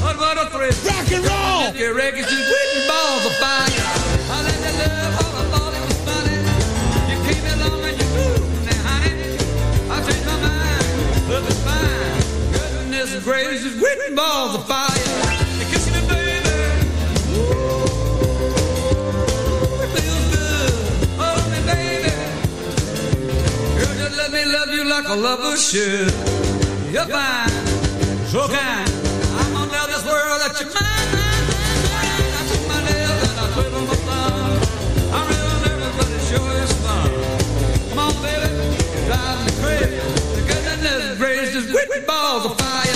what 0.03 0.17
what 0.19 0.39
a 0.39 0.47
thrill. 0.51 0.71
Rock 0.85 1.11
and 1.11 1.25
roll! 1.25 1.75
Your 1.75 1.95
records 1.95 2.29
just 2.29 2.45
quitting 2.49 2.89
balls 2.89 3.27
of 3.27 3.35
fire. 3.37 3.87
I 4.31 4.43
let 4.43 4.59
the 4.65 4.73
love 4.83 5.15
all 5.23 5.35
I 5.37 5.45
thought 5.53 5.75
it 5.75 5.83
was 5.89 5.99
funny. 6.07 6.39
You 7.11 7.17
came 7.27 7.47
along 7.55 7.85
and 7.85 7.97
you 7.99 8.09
moved 8.15 8.73
honey. 8.87 9.39
I 9.91 9.97
changed 10.07 10.27
my 10.27 10.39
mind, 10.43 11.31
love 11.31 11.49
is 11.49 11.59
fine. 11.67 12.53
Goodness 12.53 13.25
gracious, 13.25 13.79
quitting 13.79 14.15
balls 14.15 14.55
of 14.55 14.67
fire. 14.67 15.26
Like 25.03 25.09
a 25.09 25.15
lover 25.15 25.57
should. 25.59 26.11
You're 26.91 27.05
fine, 27.05 27.51
so 28.33 28.49
kind. 28.49 28.91
I'm 29.39 29.53
gonna 29.53 29.71
tell 29.71 29.87
this 29.89 30.05
world 30.07 30.41
that 30.41 30.57
you're 30.59 30.71
mine. 30.73 31.45
I 32.33 32.43
took 32.49 32.63
my 32.67 32.81
and 33.29 33.41
I 33.41 33.47
my. 34.07 34.25
I'm. 35.13 35.29
Come 37.91 37.99
on, 37.99 38.15
baby, 38.23 38.49
drive 39.07 39.39
me 39.45 39.53
crazy. 39.61 40.01
The 40.37 40.43
goodness 40.49 41.19
gracious, 41.19 41.71
quit 41.71 41.89
balls 42.07 42.47
of 42.47 42.59
fire. 42.59 42.96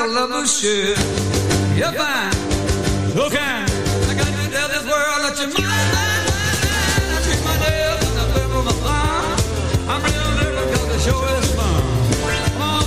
Like 0.00 0.08
a 0.08 0.12
lover 0.12 0.46
should. 0.46 0.96
You're 1.76 1.92
fine, 1.92 2.32
kind. 3.30 3.70
I 4.08 4.14
got 4.16 4.26
to 4.26 4.50
tell 4.50 4.68
this 4.68 4.84
world 4.84 5.20
that 5.24 5.36
you're 5.38 5.48
mine. 5.48 5.66
I 5.66 7.20
treat 7.24 7.42
my 7.44 7.56
I. 7.58 8.00
I'm 9.88 10.00
real 10.02 10.30
the 10.88 10.98
show 10.98 11.20
is 11.36 11.54
fun. 11.54 11.82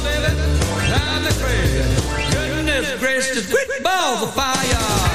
Baby, 0.04 0.32
crazy. 1.42 1.84
Goodness 2.34 3.00
gracious, 3.00 3.46
balls 3.84 4.24
of 4.24 4.34
fire. 4.34 5.13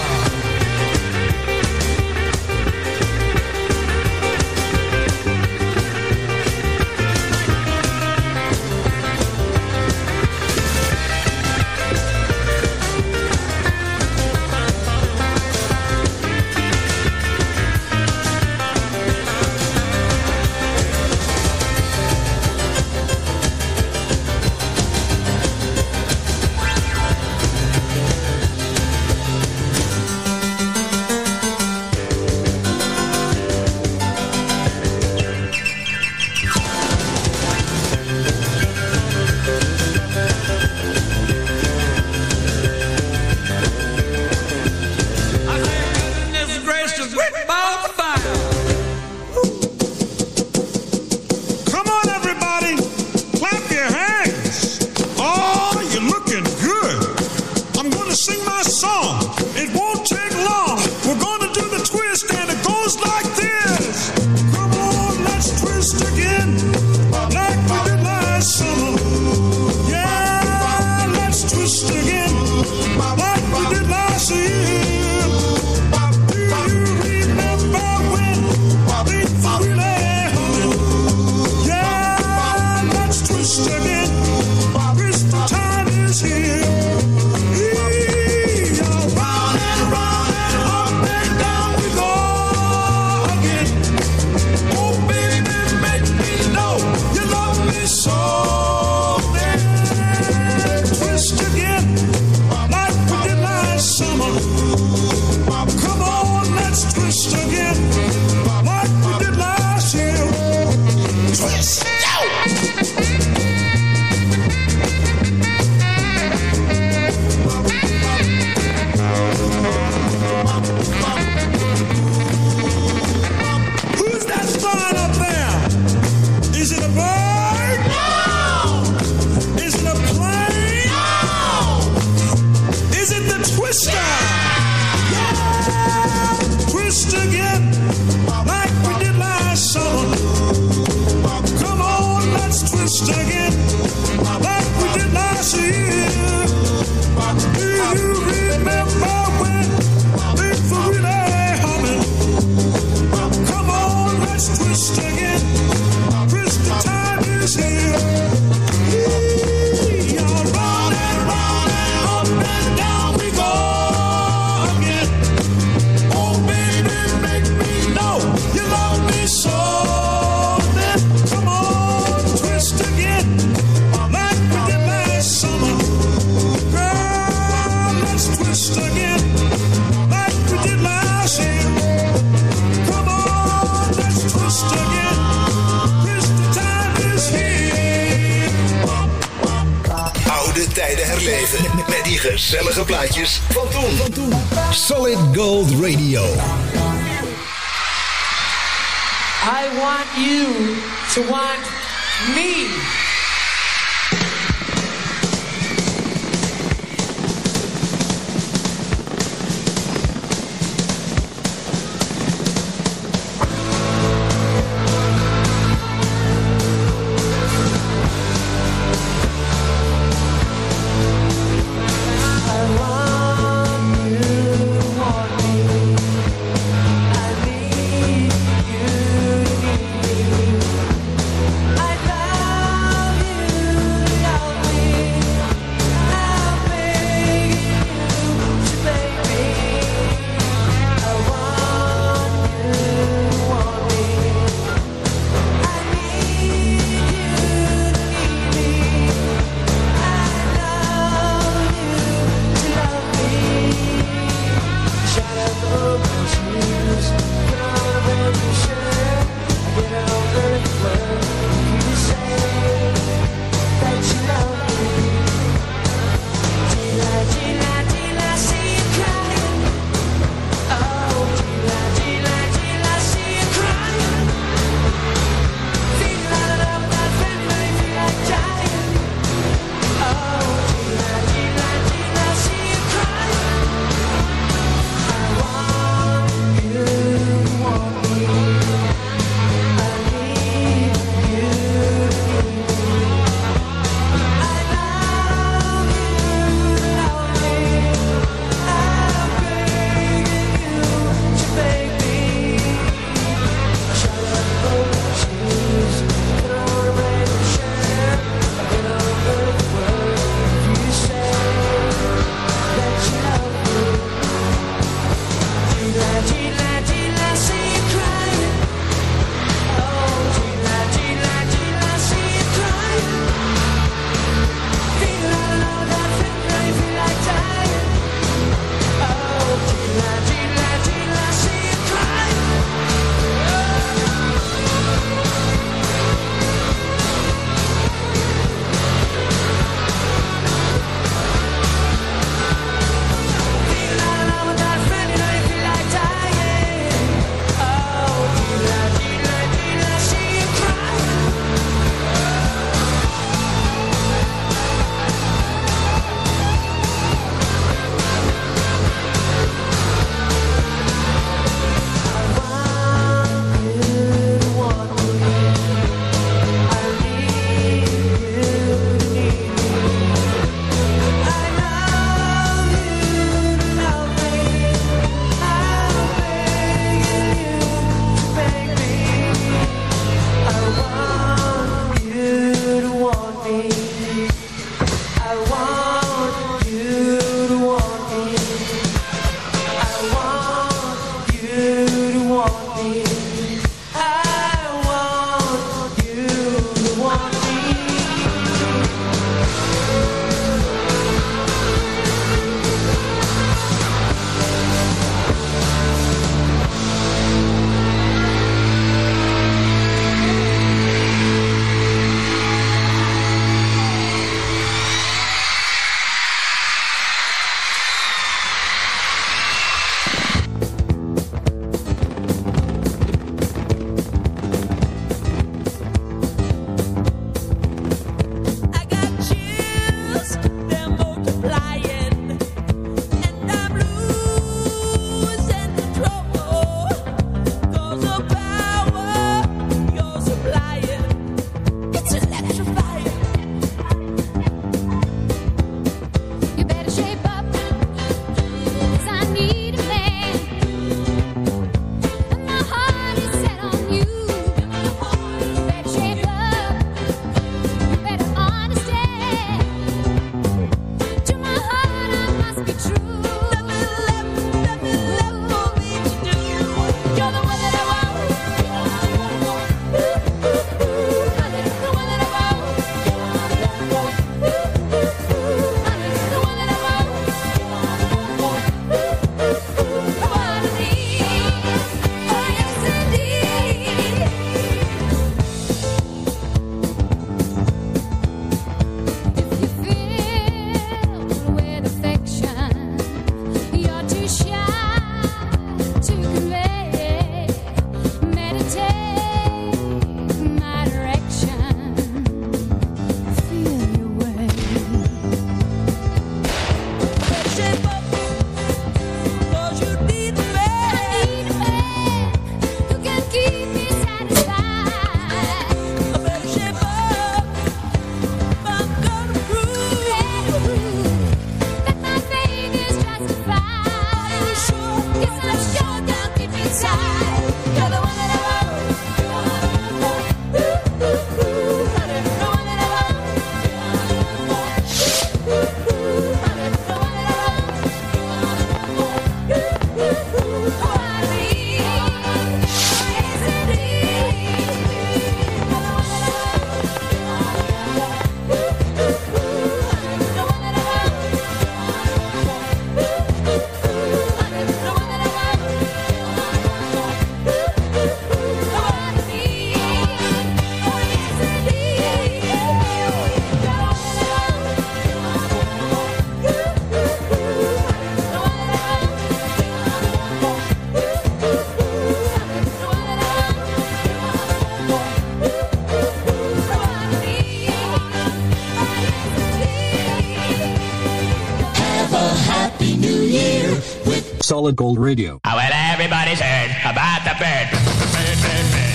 Solid 584.59 584.74
Gold 584.74 584.98
Radio. 584.98 585.39
Oh, 585.44 585.55
well, 585.55 585.70
everybody's 585.72 586.40
heard 586.40 586.72
about 586.80 587.22
the 587.22 587.30
bird. 587.39 587.70
bird, 587.70 588.43
bird, 588.43 588.72
bird. 588.72 588.88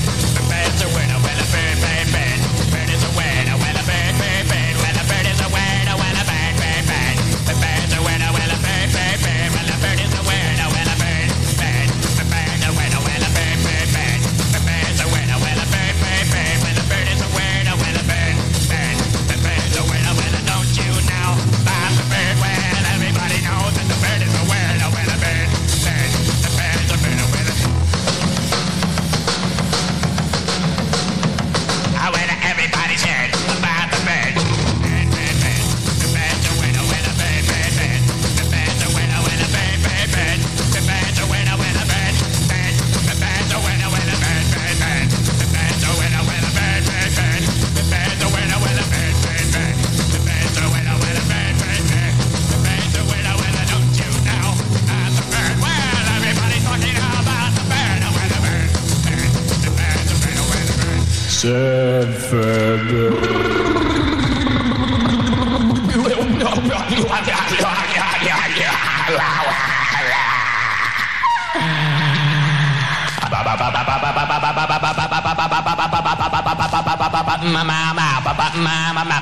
mama 77.54 78.94
mama 78.94 79.18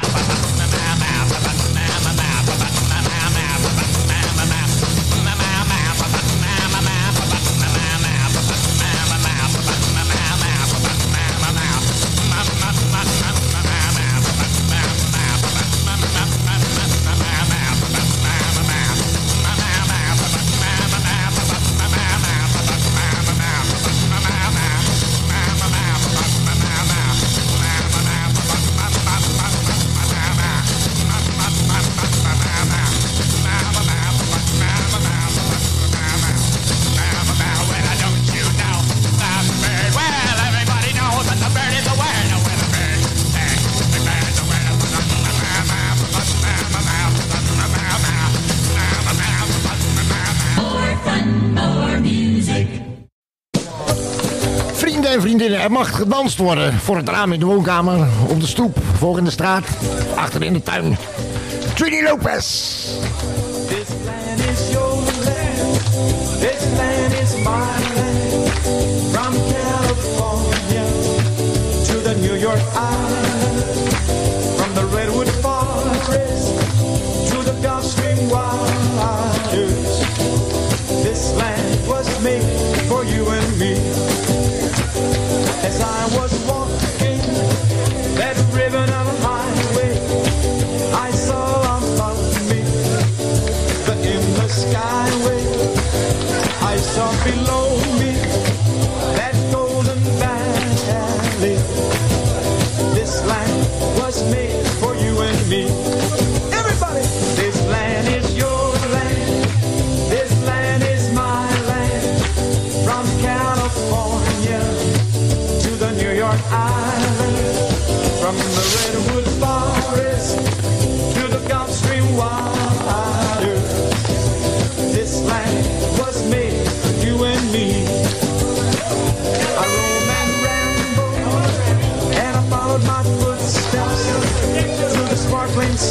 Er 55.50 55.72
mag 55.72 55.96
gedanst 55.96 56.38
worden 56.38 56.74
voor 56.74 56.98
het 56.98 57.10
raam 57.10 57.32
in 57.32 57.40
de 57.40 57.46
woonkamer, 57.46 58.08
op 58.28 58.40
de 58.40 58.48
stoep, 58.48 58.78
voor 58.98 59.18
in 59.18 59.24
de 59.24 59.32
straat, 59.32 59.64
achter 60.16 60.44
in 60.44 60.54
de 60.54 60.64
tuin. 60.64 60.98
Trini 61.74 62.04
Lopez. 62.04 62.81
below. 97.24 97.71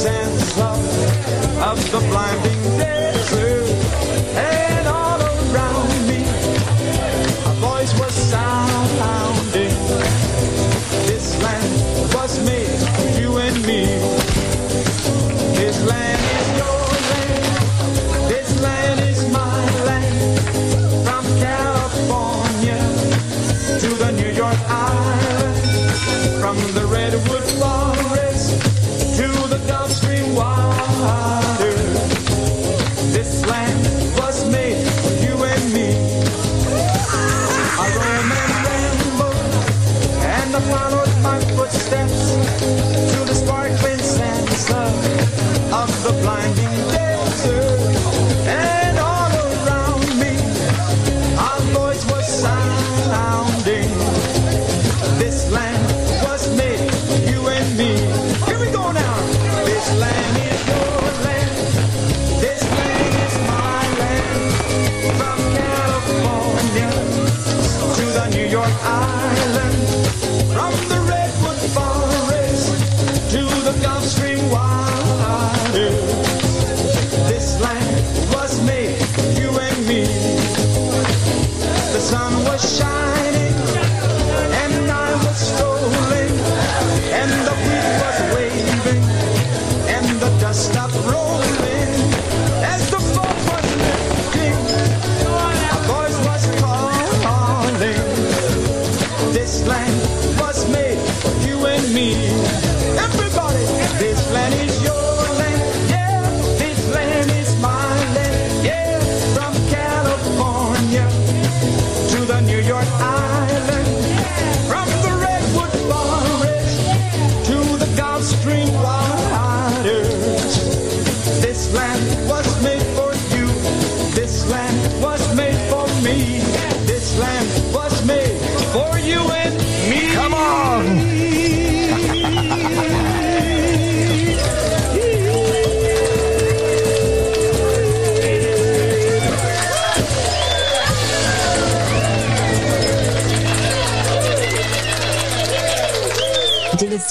sense 0.00 0.58
of, 0.58 1.60
of 1.60 1.78
the 1.92 1.98
blinding 2.08 2.78
day. 2.78 3.29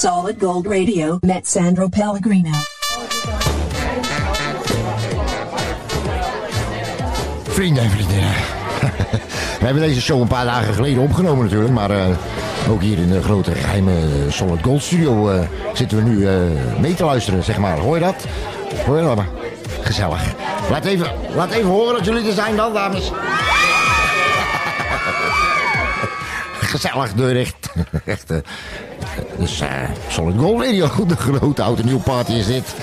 Solid 0.00 0.36
Gold 0.40 0.66
Radio 0.66 1.18
met 1.20 1.48
Sandro 1.48 1.88
Pellegrino. 1.88 2.50
Vrienden 7.42 7.82
en 7.82 7.90
vriendinnen. 7.90 8.32
We 9.60 9.64
hebben 9.64 9.82
deze 9.82 10.00
show 10.00 10.20
een 10.20 10.26
paar 10.26 10.44
dagen 10.44 10.74
geleden 10.74 11.02
opgenomen 11.02 11.44
natuurlijk. 11.44 11.72
Maar 11.72 11.90
eh, 11.90 12.06
ook 12.70 12.82
hier 12.82 12.98
in 12.98 13.10
de 13.10 13.22
grote 13.22 13.54
geheime 13.54 13.92
Solid 14.28 14.62
Gold 14.62 14.82
studio 14.82 15.30
eh, 15.30 15.48
zitten 15.72 15.98
we 15.98 16.10
nu 16.10 16.26
eh, 16.26 16.34
mee 16.80 16.94
te 16.94 17.04
luisteren, 17.04 17.44
zeg 17.44 17.58
maar. 17.58 17.78
Hoor 17.78 17.94
je 17.94 18.02
dat? 18.02 18.26
Hoor 18.86 18.96
je 18.96 19.02
dat? 19.02 19.16
maar? 19.16 19.28
Gezellig. 19.80 20.34
Laat 20.70 20.84
even, 20.84 21.06
laat 21.34 21.50
even 21.50 21.70
horen 21.70 21.94
dat 21.94 22.04
jullie 22.04 22.28
er 22.28 22.34
zijn 22.34 22.56
dan, 22.56 22.72
dames. 22.72 23.10
Gezellig, 26.72 27.12
deur 27.12 27.34
dicht. 27.34 27.72
Echt, 28.04 28.32
dus 29.40 29.60
eh, 29.60 29.68
Solid 30.08 30.38
Gold 30.38 30.64
Radio, 30.64 30.88
de 31.06 31.16
grote 31.16 31.62
oude 31.62 31.84
nieuw 31.84 31.98
party 31.98 32.32
is 32.32 32.46
dit. 32.46 32.74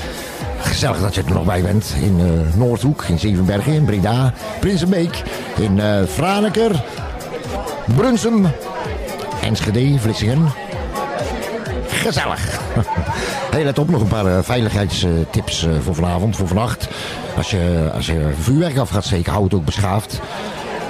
Gezellig 0.59 0.99
dat 0.99 1.15
je 1.15 1.23
er 1.23 1.34
nog 1.34 1.45
bij 1.45 1.61
bent. 1.61 1.95
In 2.01 2.19
eh, 2.19 2.57
Noordhoek, 2.57 3.03
in 3.03 3.19
Zevenbergen, 3.19 3.73
in 3.73 3.85
Breda, 3.85 4.34
Prinsenbeek, 4.59 5.23
in 5.57 5.79
eh 5.79 6.03
Franeker, 6.09 6.84
Brunsum, 7.95 8.47
Enschede, 9.41 9.99
Vlissingen. 9.99 10.51
Gezellig. 11.88 12.59
Hey, 13.51 13.63
let 13.63 13.79
op, 13.79 13.89
nog 13.89 14.01
een 14.01 14.07
paar 14.07 14.43
veiligheidstips 14.43 15.67
voor 15.84 15.95
vanavond, 15.95 16.35
voor 16.35 16.47
vannacht. 16.47 16.88
Als 17.38 17.51
je, 17.51 17.91
als 17.93 18.05
je 18.05 18.29
vuurwerk 18.39 18.77
af 18.77 18.89
gaat 18.89 19.05
steken, 19.05 19.31
hou 19.31 19.43
het 19.43 19.53
ook 19.53 19.65
beschaafd. 19.65 20.19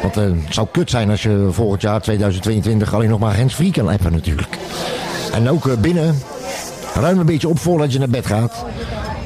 Want 0.01 0.15
het 0.15 0.33
zou 0.49 0.67
kut 0.71 0.89
zijn 0.89 1.09
als 1.09 1.23
je 1.23 1.47
volgend 1.51 1.81
jaar 1.81 2.01
2022 2.01 2.93
alleen 2.93 3.09
nog 3.09 3.19
maar 3.19 3.37
hands-free 3.37 3.71
kan 3.71 3.89
appen 3.89 4.11
natuurlijk. 4.11 4.57
En 5.33 5.49
ook 5.49 5.67
eh, 5.67 5.77
binnen, 5.77 6.19
ruim 6.93 7.19
een 7.19 7.25
beetje 7.25 7.47
op 7.47 7.59
voordat 7.59 7.93
je 7.93 7.99
naar 7.99 8.09
bed 8.09 8.25
gaat. 8.25 8.65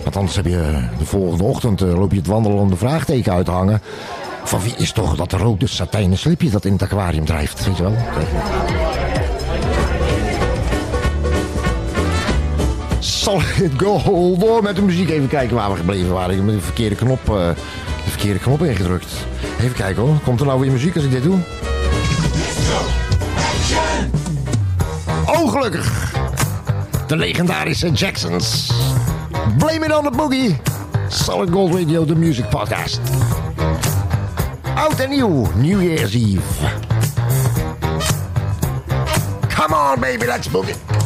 Want 0.03 0.15
anders 0.15 0.35
heb 0.35 0.45
je 0.45 0.59
eh, 0.59 0.99
de 0.99 1.05
volgende 1.05 1.43
ochtend 1.43 1.81
eh, 1.81 1.99
loop 1.99 2.11
je 2.11 2.17
het 2.17 2.27
wandelende 2.27 2.75
vraagteken 2.75 3.33
uit 3.33 3.45
te 3.45 3.51
hangen. 3.51 3.81
Van 4.43 4.61
wie 4.61 4.73
is 4.77 4.91
toch 4.91 5.15
dat 5.15 5.31
rode 5.31 5.67
satijnen 5.67 6.17
slipje 6.17 6.49
dat 6.49 6.65
in 6.65 6.71
het 6.71 6.81
aquarium 6.81 7.25
drijft, 7.25 7.65
weet 7.65 7.77
je 7.77 7.83
wel? 7.83 7.95
Solid. 12.99 13.79
Door 13.79 14.63
met 14.63 14.75
de 14.75 14.81
muziek. 14.81 15.09
Even 15.09 15.27
kijken 15.27 15.55
waar 15.55 15.71
we 15.71 15.77
gebleven 15.77 16.13
waren. 16.13 16.31
Ik 16.31 16.41
heb 16.45 16.47
de 16.47 16.61
verkeerde 16.61 16.95
knop, 16.95 17.25
de 17.25 17.55
verkeerde 18.09 18.39
knop 18.39 18.63
ingedrukt. 18.63 19.11
Even 19.59 19.73
kijken 19.73 20.01
hoor. 20.01 20.19
Komt 20.23 20.39
er 20.39 20.45
nou 20.45 20.59
weer 20.59 20.71
muziek 20.71 20.95
als 20.95 21.03
ik 21.03 21.11
dit 21.11 21.23
doe? 21.23 21.39
Oh, 25.51 25.57
gelukkig. 25.57 26.13
De 27.07 27.15
legendarische 27.15 27.91
Jacksons. 27.91 28.71
Blame 29.57 29.85
it 29.85 29.91
on 29.91 30.03
the 30.03 30.11
boogie. 30.11 30.55
Solid 31.09 31.49
Gold 31.49 31.73
Radio, 31.73 32.05
de 32.05 32.15
music 32.15 32.49
podcast. 32.49 32.99
Oud 34.75 34.99
en 34.99 35.09
nieuw. 35.09 35.47
New 35.55 35.81
Year's 35.81 36.13
Eve. 36.13 36.41
Come 39.55 39.75
on, 39.75 39.99
baby, 39.99 40.25
let's 40.25 40.49
boogie. 40.49 41.00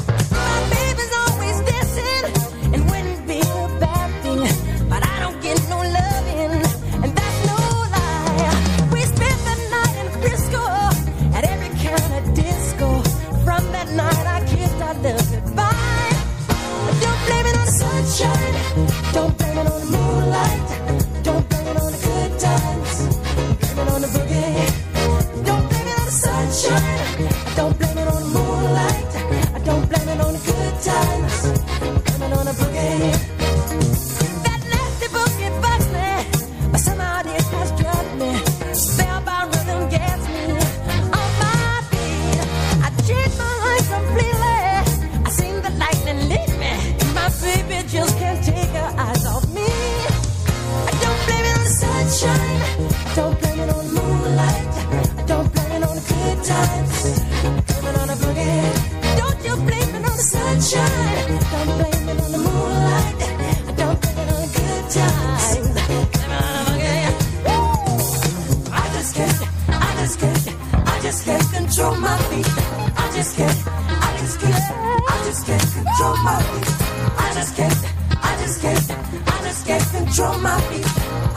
Just 79.56 79.68
can't 79.68 80.06
control 80.06 80.38
my 80.40 80.60
feet. 80.62 80.86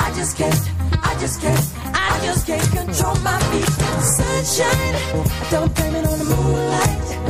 I 0.01 0.13
just 0.17 0.37
can't. 0.37 0.71
I 1.05 1.15
just 1.21 1.41
can't. 1.41 1.67
I 1.95 2.21
just 2.25 2.47
can't 2.47 2.71
control 2.73 3.15
my 3.17 3.39
feet. 3.51 3.69
Sunshine. 4.03 5.51
Don't 5.51 5.75
blame 5.75 5.95
it 5.95 6.07
on 6.07 6.19
the 6.19 6.25
moonlight. 6.25 7.28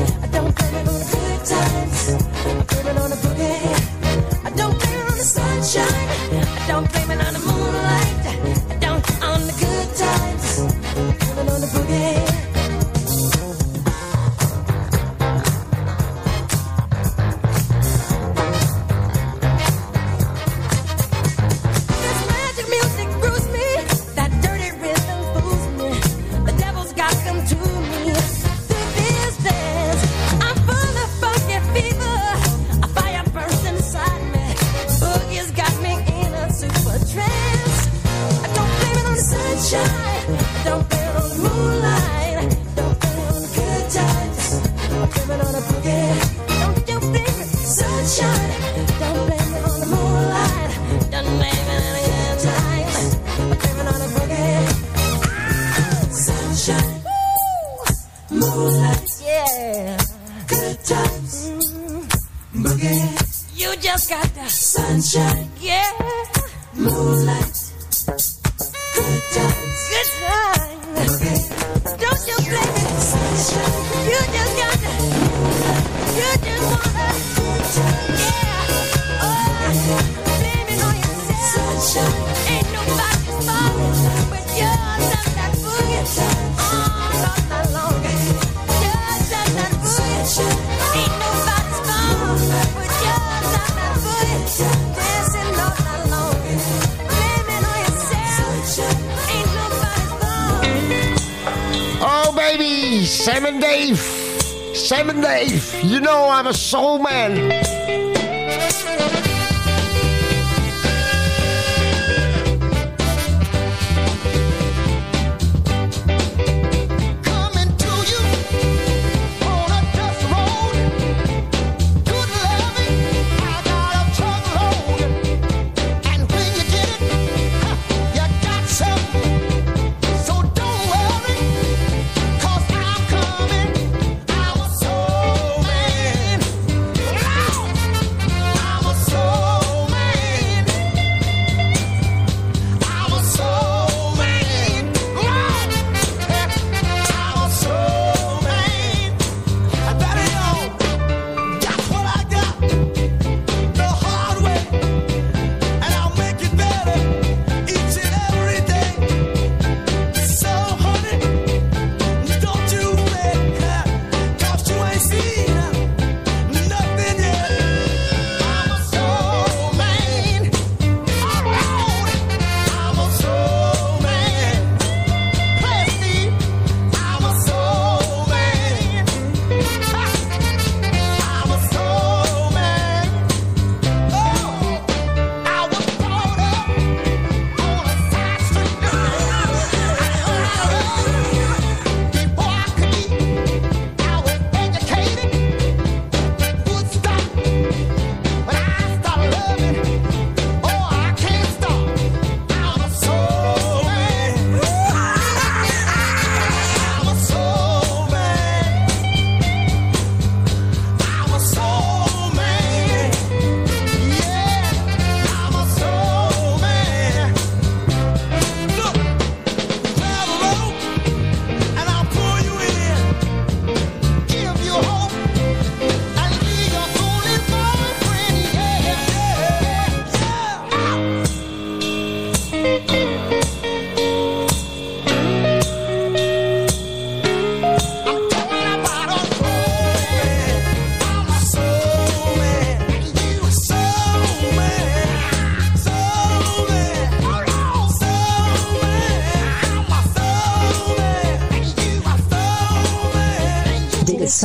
so. 106.68 107.07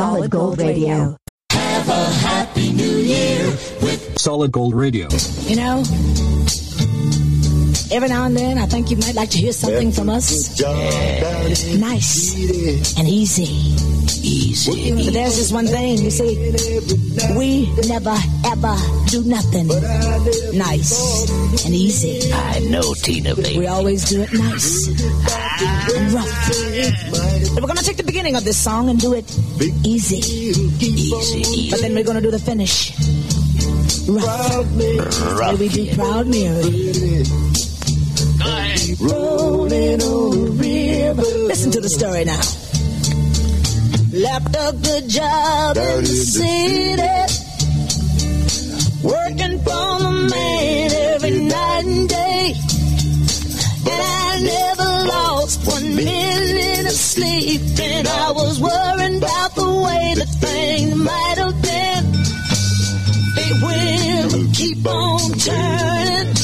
Solid 0.03 0.31
Gold 0.31 0.59
Radio. 0.59 1.15
Have 1.51 1.88
a 1.88 2.05
happy 2.27 2.73
new 2.73 2.97
year 2.97 3.47
with 3.81 4.19
Solid 4.19 4.51
Gold 4.51 4.75
Radio. 4.75 5.07
You 5.47 5.55
know, 5.55 5.80
every 7.89 8.09
now 8.09 8.25
and 8.25 8.35
then 8.35 8.57
I 8.57 8.65
think 8.65 8.91
you 8.91 8.97
might 8.97 9.15
like 9.15 9.30
to 9.30 9.38
hear 9.38 9.53
something 9.53 9.93
from 9.93 10.09
us. 10.09 10.59
Nice 11.80 12.35
and 12.99 13.07
easy. 13.07 13.92
Easy. 14.22 14.91
But 14.91 15.14
there's 15.14 15.35
just 15.38 15.53
one 15.53 15.65
thing, 15.68 15.98
you 15.99 16.11
see, 16.11 16.35
we 17.38 17.68
never 17.88 18.15
ever 18.45 18.76
do 19.10 19.23
nothing 19.23 19.68
nice 20.57 21.30
and 21.65 21.73
easy. 21.73 22.31
I 22.34 22.60
know, 22.60 22.94
Tina, 22.94 23.35
baby. 23.35 23.60
We 23.60 23.68
always 23.68 24.10
do 24.10 24.22
it 24.22 24.34
nice 24.34 24.88
and 24.88 26.11
rough. 26.14 27.53
But 27.53 27.61
we're 27.61 27.68
gonna 27.68 27.81
take 27.81 27.98
the 27.98 28.03
beginning 28.03 28.35
of 28.35 28.44
this 28.44 28.57
song 28.57 28.90
and 28.90 28.99
do 28.99 29.14
it 29.14 29.26
easy. 29.85 30.18
Easy, 30.18 31.72
But 31.72 31.81
then 31.81 31.94
we're 31.95 32.03
gonna 32.03 32.22
do 32.22 32.31
the 32.31 32.40
finish. 32.40 32.91
Rough. 34.07 35.40
Rough, 35.40 35.60
we 35.60 35.69
do 35.69 35.95
Proud 35.95 36.27
Mary. 36.27 37.23
Rolling 38.99 40.02
on 40.02 40.30
the 40.31 40.52
river. 40.57 41.22
Listen 41.48 41.72
to 41.72 41.81
the 41.81 41.90
story 41.90 42.26
now. 42.26 42.41
Left 44.14 44.56
a 44.56 44.72
good 44.73 45.10
job 45.10 45.76
in 45.76 46.02
the 46.02 46.06
city. 46.06 47.02
Working 49.02 49.57
for 49.57 49.99
the 50.06 50.27
man 50.30 50.91
every 50.94 51.40
night 51.40 51.84
and 51.84 52.07
day. 52.07 52.53
And 53.90 54.02
I 54.03 54.40
never 54.40 55.07
lost 55.10 55.65
one 55.65 55.95
minute 55.95 56.85
of 56.85 56.91
sleep. 56.91 57.61
And 57.80 58.07
I 58.07 58.31
was 58.34 58.60
worrying 58.61 59.18
about 59.18 59.56
the 59.56 59.81
way 59.81 60.14
the 60.14 60.27
things 60.27 60.95
might 60.95 61.38
have 61.40 61.60
been. 61.64 62.03
They 63.34 63.52
will 63.65 64.53
keep 64.53 64.85
on 64.85 65.31
turning. 65.40 66.35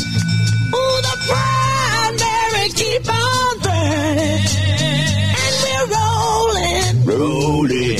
Oh, 0.73 1.01
the 1.05 1.15
primary 1.29 2.69
keep 2.69 3.07
on 3.07 3.59
burning. 3.59 4.68
Roll 7.09 7.65
it. 7.71 7.98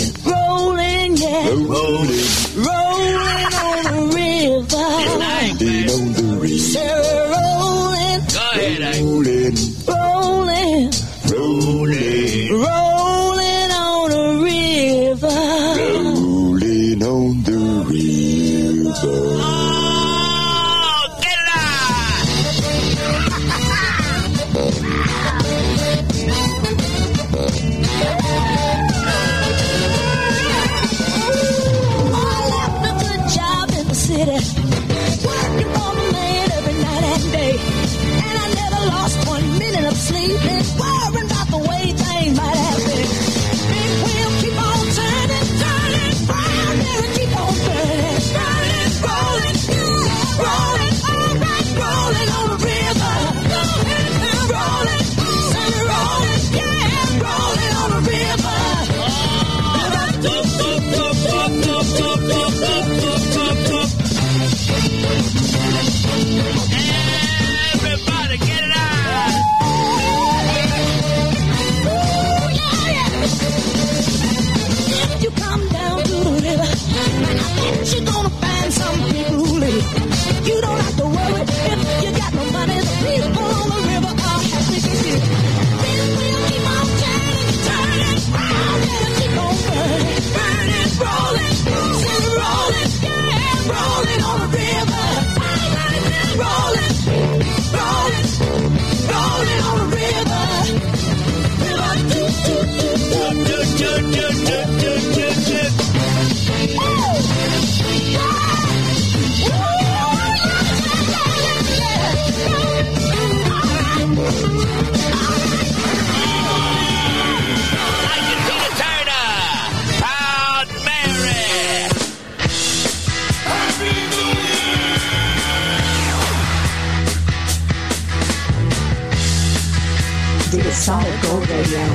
Yeah. 131.68 131.89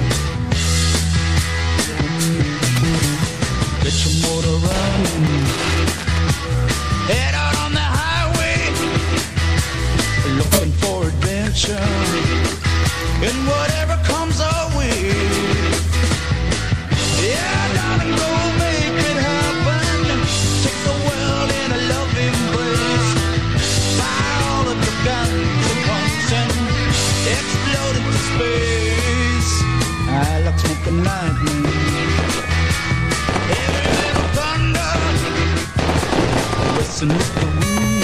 the 30.84 30.90
lightning. 30.90 31.64
Every 33.62 33.88
little 34.00 34.28
thunder, 34.36 34.92
listen 36.76 37.08
to 37.08 37.40
the 37.40 37.46
wind. 37.60 38.03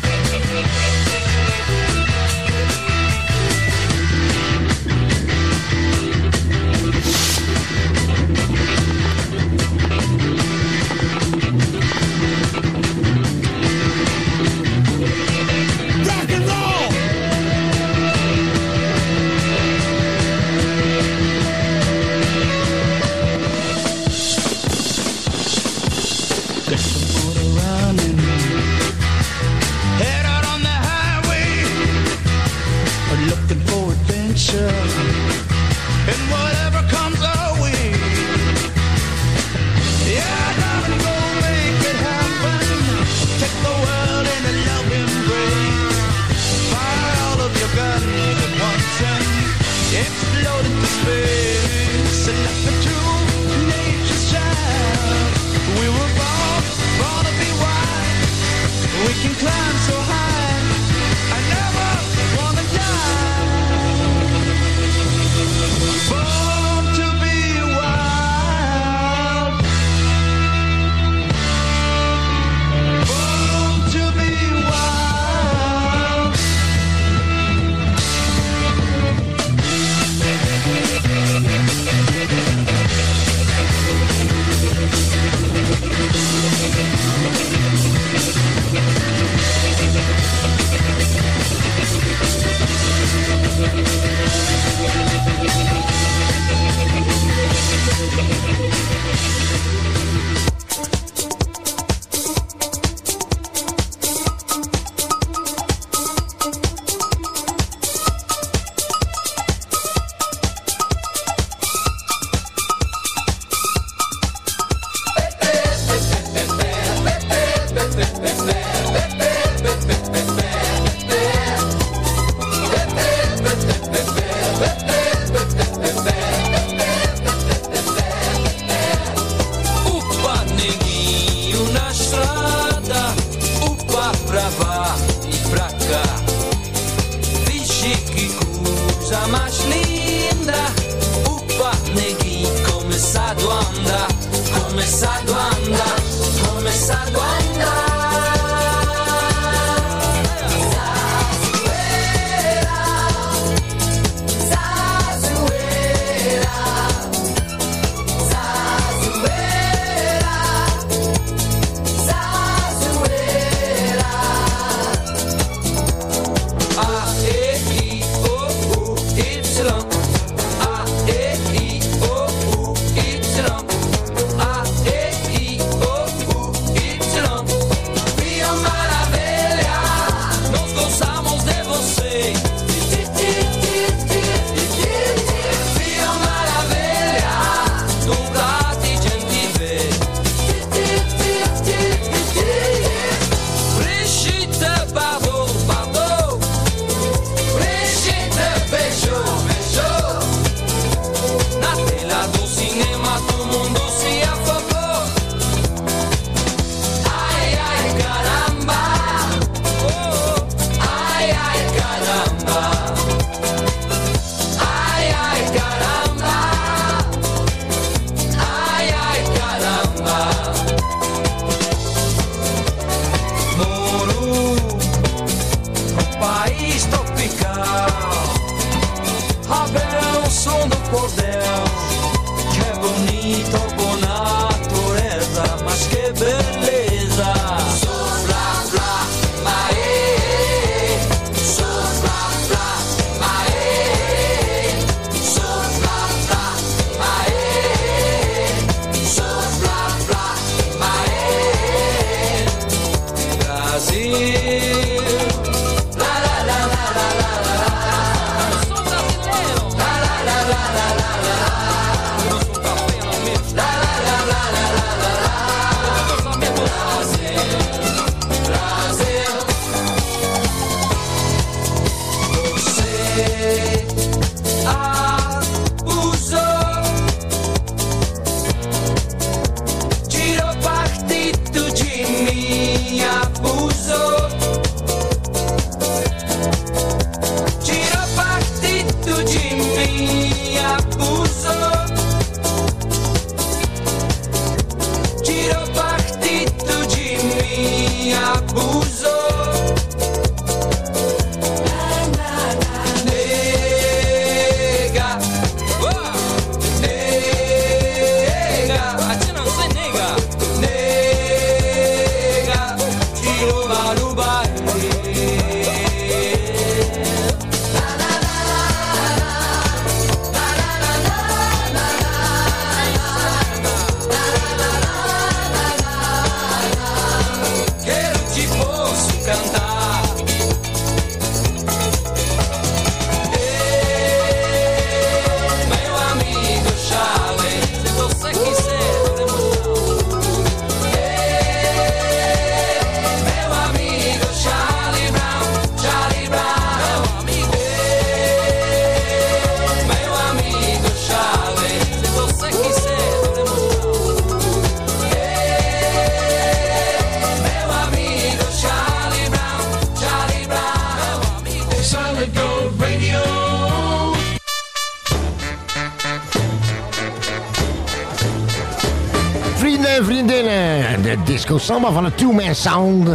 Samba 371.61 371.91
van 371.91 372.03
het 372.03 372.17
Two 372.17 372.31
Man 372.31 372.55
Sound 372.55 373.07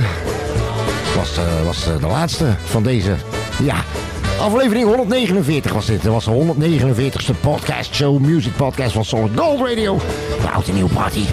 was, 1.16 1.36
eh, 1.36 1.64
was 1.64 1.86
eh, 1.86 2.01
de 2.01 2.06
laatste 2.06 2.55
van 2.64 2.82
deze, 2.82 3.16
ja, 3.62 3.77
aflevering 4.40 4.86
149 4.86 5.73
was 5.73 5.86
dit. 5.86 6.02
Dat 6.02 6.12
was 6.12 6.24
de 6.24 6.31
149ste 6.31 7.40
podcast 7.40 7.94
show, 7.94 8.18
music 8.18 8.56
podcast 8.56 8.93
van 8.93 9.05
Solid 9.05 9.39
Gold 9.39 9.68
Radio, 9.68 9.98
de 10.40 10.51
Oud 10.51 10.68
en 10.68 10.74
Nieuw 10.74 10.89
Party. 10.89 11.24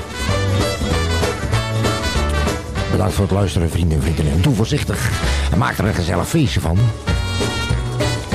Bedankt 2.91 3.13
voor 3.13 3.23
het 3.23 3.33
luisteren, 3.33 3.69
vrienden 3.69 3.97
en 3.97 4.03
vriendinnen. 4.03 4.41
Doe 4.41 4.55
voorzichtig 4.55 5.11
maak 5.57 5.77
er 5.77 5.85
een 5.85 5.93
gezellig 5.93 6.29
feestje 6.29 6.59
van. 6.59 6.77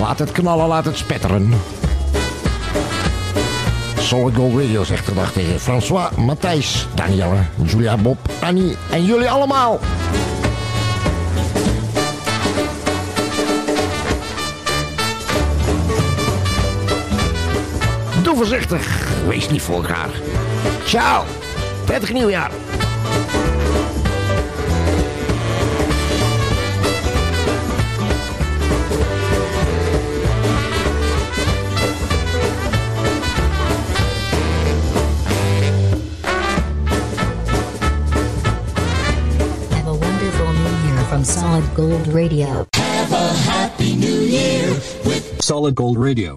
Laat 0.01 0.19
het 0.19 0.33
knallen, 0.33 0.67
laat 0.67 0.85
het 0.85 0.97
spetteren. 0.97 1.53
Solid 4.09 4.35
Gold 4.35 4.61
Radio 4.61 4.85
zegt 4.85 5.05
gedag 5.05 5.33
tegen 5.33 5.61
François, 5.61 6.11
Matthijs, 6.17 6.87
Danielle, 6.95 7.37
Julia, 7.63 7.97
Bob, 7.97 8.19
Annie 8.41 8.77
en 8.91 9.05
jullie 9.05 9.31
allemaal. 9.31 9.81
Doe 18.23 18.37
voorzichtig, 18.37 19.09
wees 19.27 19.51
niet 19.51 19.63
voor. 19.63 19.87
Ciao, 20.85 21.25
prettig 21.85 22.13
nieuwjaar. 22.13 22.51
Solid 41.79 42.03
Gold 42.03 42.09
Radio. 42.09 42.67
Have 42.75 43.13
a 43.13 43.29
happy 43.47 43.95
new 43.95 44.21
year 44.23 44.69
with 45.07 45.41
Solid 45.41 45.77
Gold 45.77 45.97
Radio. 45.97 46.27